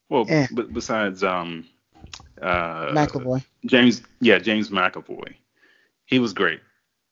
well, 0.09 0.25
eh. 0.27 0.47
b- 0.53 0.67
besides 0.71 1.23
um, 1.23 1.65
uh, 2.41 2.87
McAvoy. 2.87 3.43
James, 3.65 4.01
yeah, 4.19 4.39
James 4.39 4.69
McAvoy. 4.69 5.35
He 6.05 6.19
was 6.19 6.33
great, 6.33 6.61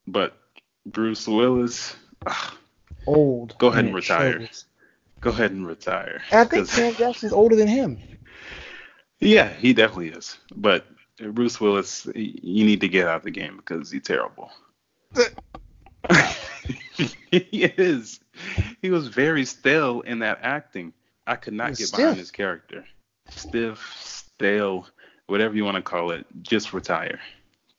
but 0.08 0.38
Bruce 0.86 1.28
Willis. 1.28 1.95
Ugh, 2.26 2.54
Old. 3.06 3.58
Go 3.58 3.67
ahead 3.67 3.86
and 3.86 3.95
retire. 3.95 4.47
Go 5.19 5.30
ahead 5.30 5.52
and 5.52 5.65
retire. 5.67 6.21
I 6.32 6.43
think 6.45 6.67
Sam 6.67 6.93
Jackson's 6.95 7.34
older 7.34 7.56
than 7.56 7.67
him. 7.67 7.99
Yeah, 9.19 9.49
he 9.49 9.73
definitely 9.73 10.10
is. 10.10 10.38
But 10.56 10.86
Bruce 11.17 11.60
Willis, 11.60 12.08
you 12.13 12.65
need 12.65 12.82
to 12.82 12.88
get 12.88 13.08
out 13.08 13.17
of 13.17 13.23
the 13.23 13.32
game 13.32 13.58
because 13.58 13.91
he's 13.91 14.04
terrible. 14.04 14.52
he 17.32 17.63
is. 17.63 18.19
He 18.82 18.89
was 18.89 19.08
very 19.08 19.45
stale 19.45 20.02
in 20.02 20.19
that 20.19 20.39
acting. 20.41 20.93
I 21.26 21.36
could 21.36 21.54
not 21.54 21.69
get 21.69 21.88
stiff. 21.88 21.97
behind 21.97 22.17
his 22.17 22.32
character. 22.32 22.86
Stiff, 23.30 23.93
stale, 23.99 24.88
whatever 25.28 25.56
you 25.56 25.63
want 25.63 25.76
to 25.76 25.82
call 25.82 26.12
it. 26.12 26.26
Just 26.41 26.73
retire. 26.73 27.19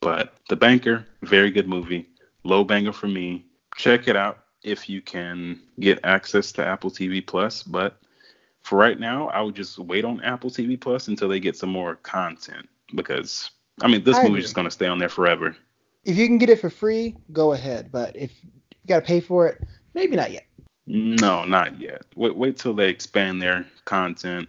But 0.01 0.35
The 0.49 0.57
Banker, 0.57 1.07
very 1.23 1.51
good 1.51 1.68
movie. 1.68 2.09
Low 2.44 2.64
banger 2.64 2.92
for 2.92 3.09
me. 3.09 3.47
Check 3.77 4.09
it 4.09 4.16
out 4.16 4.44
if 4.62 4.88
you 4.88 5.01
can 5.01 5.61
get 5.81 6.01
access 6.05 6.53
to 6.53 6.66
Apple 6.66 6.90
TV 6.90 7.25
Plus. 7.27 7.62
But 7.62 7.99
for 8.62 8.79
right 8.79 8.99
now, 8.99 9.29
I 9.29 9.40
would 9.40 9.55
just 9.55 9.79
wait 9.79 10.05
on 10.05 10.20
Apple 10.23 10.51
TV 10.51 10.81
Plus 10.81 11.09
until 11.09 11.29
they 11.29 11.40
get 11.40 11.57
some 11.57 11.70
more 11.70 11.97
content 11.97 12.68
because 12.94 13.51
I 13.83 13.88
mean 13.88 14.05
this 14.05 14.23
movie 14.23 14.38
is 14.38 14.44
just 14.44 14.55
gonna 14.55 14.70
stay 14.70 14.87
on 14.87 14.99
there 14.99 15.09
forever. 15.09 15.57
If 16.05 16.17
you 16.17 16.27
can 16.27 16.38
get 16.38 16.51
it 16.51 16.61
for 16.61 16.71
free, 16.71 17.17
go 17.33 17.53
ahead. 17.53 17.90
But 17.90 18.17
if 18.17 18.33
you 18.45 18.51
gotta 18.87 19.05
pay 19.05 19.21
for 19.21 19.47
it, 19.49 19.62
maybe 19.95 20.17
not 20.17 20.33
yet. 20.33 20.47
No, 20.87 21.45
not 21.45 21.81
yet. 21.81 22.03
Wait, 22.14 22.37
wait 22.37 22.59
till 22.59 22.75
they 22.75 22.88
expand 22.88 23.40
their 23.40 23.67
content. 23.85 24.49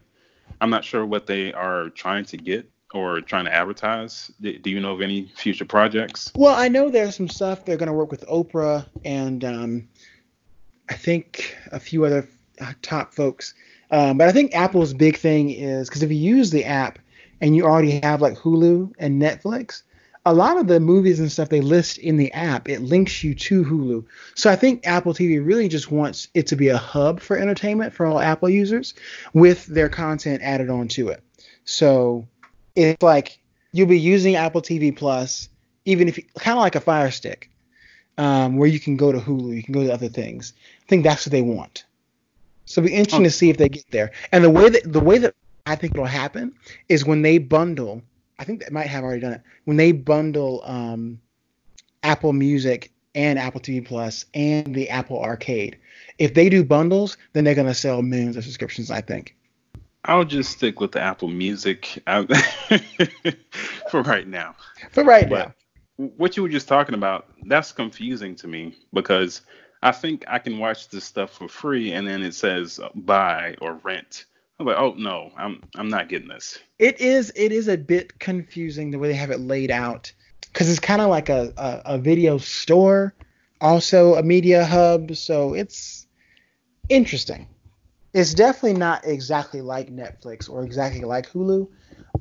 I'm 0.60 0.70
not 0.70 0.84
sure 0.84 1.06
what 1.06 1.28
they 1.28 1.54
are 1.54 1.89
trying 1.89 2.26
to 2.26 2.38
get 2.38 2.70
or 2.96 3.22
trying 3.22 3.46
to 3.46 3.54
advertise? 3.54 4.32
Do 4.41 4.58
you 4.63 4.80
know 4.80 4.94
of 4.94 5.02
any 5.02 5.28
future 5.36 5.65
projects? 5.65 6.32
Well, 6.36 6.56
I 6.56 6.70
know 6.70 6.89
there's 6.89 7.15
some 7.15 7.28
stuff 7.28 7.65
they're 7.65 7.78
going 7.78 7.88
to 7.88 7.94
work 7.94 8.10
with 8.10 8.26
Oprah 8.28 8.86
and 9.04 9.44
um, 9.44 9.88
I 10.89 10.94
think 10.94 11.56
a 11.72 11.80
few 11.80 12.06
other 12.06 12.28
top 12.82 13.13
folks. 13.13 13.54
Um, 13.91 14.18
but 14.18 14.28
I 14.28 14.32
think 14.32 14.56
Apple's 14.56 14.94
big 14.94 15.18
thing 15.18 15.50
is 15.52 15.89
because 15.89 16.04
if 16.04 16.10
you 16.10 16.18
use 16.18 16.52
the 16.52 16.63
app 16.63 16.98
and 17.41 17.56
you 17.56 17.65
already 17.65 18.00
have 18.00 18.22
like 18.22 18.38
Hulu 18.38 18.94
and 18.98 19.22
Netflix, 19.22 19.84
a 20.25 20.33
lot 20.33 20.57
of 20.57 20.67
the 20.67 20.79
movies 20.79 21.19
and 21.19 21.31
stuff 21.31 21.49
they 21.49 21.61
list 21.61 21.99
in 21.99 22.17
the 22.17 22.31
app, 22.33 22.67
it 22.67 22.81
links 22.81 23.23
you 23.23 23.35
to 23.35 23.63
Hulu. 23.63 24.05
So 24.33 24.49
I 24.49 24.55
think 24.55 24.85
Apple 24.88 25.13
TV 25.13 25.45
really 25.45 25.67
just 25.67 25.91
wants 25.91 26.29
it 26.33 26.47
to 26.47 26.55
be 26.55 26.69
a 26.69 26.77
hub 26.77 27.19
for 27.19 27.38
entertainment 27.38 27.93
for 27.93 28.05
all 28.05 28.19
Apple 28.19 28.49
users 28.49 28.95
with 29.33 29.65
their 29.67 29.89
content 29.89 30.41
added 30.41 30.69
onto 30.69 31.09
it. 31.09 31.23
So 31.65 32.27
it's 32.75 33.03
like 33.03 33.39
you'll 33.71 33.88
be 33.88 33.99
using 33.99 34.35
Apple 34.35 34.61
TV 34.61 34.95
Plus, 34.95 35.49
even 35.85 36.07
if 36.07 36.19
kind 36.39 36.57
of 36.57 36.61
like 36.61 36.75
a 36.75 36.81
Fire 36.81 37.11
Stick, 37.11 37.51
um, 38.17 38.57
where 38.57 38.67
you 38.67 38.79
can 38.79 38.97
go 38.97 39.11
to 39.11 39.19
Hulu, 39.19 39.55
you 39.55 39.63
can 39.63 39.73
go 39.73 39.83
to 39.83 39.93
other 39.93 40.09
things. 40.09 40.53
I 40.83 40.88
think 40.88 41.03
that's 41.03 41.25
what 41.25 41.31
they 41.31 41.41
want. 41.41 41.85
So 42.65 42.81
it'll 42.81 42.89
be 42.89 42.95
interesting 42.95 43.25
to 43.25 43.31
see 43.31 43.49
if 43.49 43.57
they 43.57 43.69
get 43.69 43.85
there. 43.91 44.11
And 44.31 44.43
the 44.43 44.49
way 44.49 44.69
that 44.69 44.91
the 44.91 44.99
way 44.99 45.19
that 45.19 45.35
I 45.67 45.75
think 45.75 45.93
it'll 45.93 46.05
happen 46.05 46.53
is 46.89 47.05
when 47.05 47.21
they 47.21 47.38
bundle. 47.38 48.01
I 48.38 48.43
think 48.43 48.63
they 48.63 48.69
might 48.71 48.88
have 48.88 49.04
already 49.04 49.21
done 49.21 49.34
it. 49.34 49.41
When 49.63 49.78
they 49.78 49.91
bundle 49.91 50.62
um, 50.65 51.19
Apple 52.04 52.34
Music 52.34 52.91
and 53.15 53.39
Apple 53.39 53.62
TV 53.62 53.84
Plus 53.84 54.26
and 54.34 54.76
the 54.76 54.89
Apple 54.89 55.19
Arcade. 55.21 55.78
If 56.19 56.34
they 56.34 56.50
do 56.50 56.63
bundles, 56.63 57.17
then 57.34 57.43
they're 57.43 57.56
gonna 57.56 57.74
sell 57.74 58.02
millions 58.02 58.38
of 58.38 58.43
subscriptions. 58.43 58.91
I 58.91 59.02
think. 59.02 59.36
I'll 60.04 60.26
just 60.26 60.52
stick 60.52 60.80
with 60.80 60.91
the 60.91 61.02
Apple 61.02 61.30
Music 61.30 62.04
for 63.89 64.04
right 64.04 64.28
now. 64.28 64.56
For 64.91 65.04
right 65.04 65.28
but 65.28 65.48
now. 65.48 65.54
What 66.17 66.38
you 66.38 66.43
were 66.43 66.50
just 66.50 66.67
talking 66.67 66.93
about, 66.93 67.30
that's 67.45 67.71
confusing 67.71 68.36
to 68.36 68.48
me 68.48 68.76
because 68.93 69.41
I 69.82 69.91
think 69.91 70.26
I 70.28 70.38
can 70.39 70.60
watch 70.60 70.89
this 70.89 71.06
stuff 71.06 71.32
for 71.32 71.48
free 71.48 71.93
and 71.93 72.06
then 72.06 72.21
it 72.21 72.36
says 72.36 72.80
buy 72.93 73.56
or 73.62 73.76
rent. 73.76 74.26
I'm 74.60 74.65
like, 74.65 74.78
oh 74.78 74.96
no, 74.98 75.32
I'm 75.38 75.62
I'm 75.76 75.89
not 75.89 76.10
getting 76.10 76.30
this. 76.30 76.60
It 76.80 77.02
is 77.02 77.32
it 77.36 77.52
is 77.52 77.68
a 77.68 77.78
bit 77.78 78.20
confusing 78.20 78.91
the 78.91 79.00
way 79.00 79.10
they 79.10 79.15
have 79.15 79.32
it 79.32 79.39
laid 79.39 79.72
out 79.72 80.12
because 80.41 80.70
it's 80.70 80.80
kind 80.80 81.02
of 81.02 81.10
like 81.10 81.30
a, 81.30 81.54
a, 81.58 81.96
a 81.96 81.98
video 81.98 82.38
store, 82.38 83.13
also 83.60 84.15
a 84.15 84.24
media 84.24 84.63
hub, 84.65 85.15
so 85.15 85.54
it's 85.54 86.08
interesting 86.88 87.48
it's 88.15 88.34
definitely 88.34 88.80
not 88.80 89.06
exactly 89.06 89.60
like 89.60 89.94
Netflix 89.94 90.50
or 90.50 90.63
exactly 90.63 91.02
like 91.02 91.30
Hulu, 91.30 91.68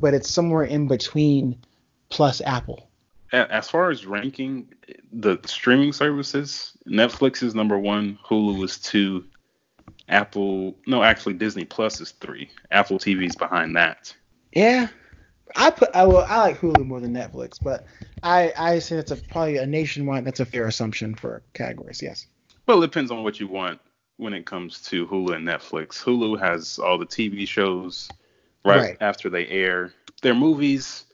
but 0.01 0.13
it's 0.13 0.29
somewhere 0.29 0.65
in 0.65 0.89
between 0.89 1.57
plus 2.09 2.41
Apple. 2.41 2.91
As 3.31 3.71
far 3.71 3.91
as 3.91 4.05
ranking 4.05 4.75
the 5.13 5.39
streaming 5.47 5.93
services, 5.93 6.77
Netflix 6.85 7.45
is 7.45 7.55
number 7.55 7.79
one, 7.79 8.19
Hulu 8.27 8.65
is 8.65 8.77
two, 8.79 9.25
Apple 10.09 10.77
no, 10.87 11.03
actually 11.03 11.35
Disney 11.35 11.65
Plus 11.65 12.01
is 12.01 12.13
three. 12.13 12.51
Apple 12.71 12.99
TV's 12.99 13.37
behind 13.37 13.77
that. 13.77 14.15
Yeah, 14.53 14.89
I 15.57 15.71
put 15.71 15.91
I 15.95 16.05
will 16.05 16.19
I 16.19 16.39
like 16.39 16.61
Hulu 16.61 16.87
more 16.87 17.01
than 17.01 17.15
Netflix, 17.15 17.59
but 17.63 17.87
I 18.23 18.53
I 18.57 18.79
say 18.79 18.97
that's 18.97 19.11
a 19.11 19.17
probably 19.17 19.59
a 19.59 19.67
nationwide 19.67 20.25
that's 20.25 20.41
a 20.41 20.45
fair 20.45 20.67
assumption 20.67 21.15
for 21.15 21.43
categories. 21.55 22.03
Yes. 22.03 22.27
Well, 22.67 22.83
it 22.83 22.87
depends 22.87 23.11
on 23.11 23.23
what 23.23 23.41
you 23.41 23.49
want 23.49 23.81
when 24.17 24.33
it 24.33 24.47
comes 24.47 24.81
to 24.83 25.07
Hulu 25.07 25.37
and 25.37 25.47
Netflix. 25.47 26.03
Hulu 26.03 26.39
has 26.41 26.79
all 26.79 26.99
the 26.99 27.07
TV 27.07 27.47
shows 27.47 28.11
right, 28.65 28.81
right. 28.81 28.97
after 29.01 29.29
they 29.29 29.47
air. 29.49 29.93
Their 30.23 30.35
movies 30.35 31.05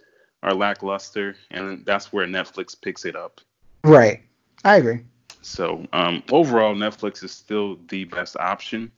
are 0.43 0.55
lackluster, 0.55 1.37
and 1.51 1.85
that's 1.85 2.13
where 2.13 2.27
Netflix 2.27 2.81
picks 2.81 3.05
it 3.05 3.17
up. 3.17 3.41
Right. 3.85 4.23
I 4.65 4.77
agree. 4.77 5.01
So 5.43 5.87
um, 5.93 6.23
overall, 6.31 6.75
Netflix 6.75 7.25
is 7.25 7.33
still 7.33 7.79
the 7.89 8.05
best 8.05 8.37
option 8.37 8.93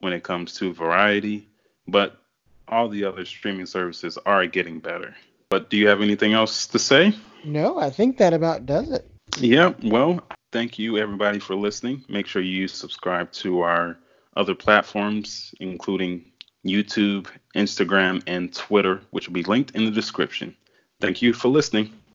when 0.00 0.12
it 0.12 0.22
comes 0.22 0.54
to 0.54 0.72
variety, 0.72 1.48
but 1.88 2.20
all 2.68 2.88
the 2.88 3.04
other 3.04 3.24
streaming 3.24 3.66
services 3.66 4.18
are 4.26 4.46
getting 4.46 4.80
better. 4.80 5.14
But 5.48 5.70
do 5.70 5.76
you 5.76 5.88
have 5.88 6.02
anything 6.02 6.32
else 6.32 6.66
to 6.68 6.78
say? 6.78 7.14
No, 7.44 7.78
I 7.78 7.90
think 7.90 8.18
that 8.18 8.34
about 8.34 8.66
does 8.66 8.90
it. 8.90 9.08
Yeah, 9.38 9.74
well, 9.82 10.20
thank 10.52 10.78
you 10.78 10.98
everybody 10.98 11.38
for 11.38 11.54
listening. 11.54 12.04
Make 12.08 12.26
sure 12.26 12.42
you 12.42 12.68
subscribe 12.68 13.30
to 13.32 13.60
our 13.60 13.98
other 14.36 14.54
platforms, 14.54 15.54
including 15.60 16.32
YouTube, 16.64 17.28
Instagram, 17.54 18.22
and 18.26 18.52
Twitter, 18.52 19.00
which 19.10 19.28
will 19.28 19.34
be 19.34 19.44
linked 19.44 19.72
in 19.72 19.84
the 19.84 19.90
description. 19.90 20.56
Thank 21.00 21.22
you 21.22 21.32
for 21.32 21.48
listening. 21.48 21.92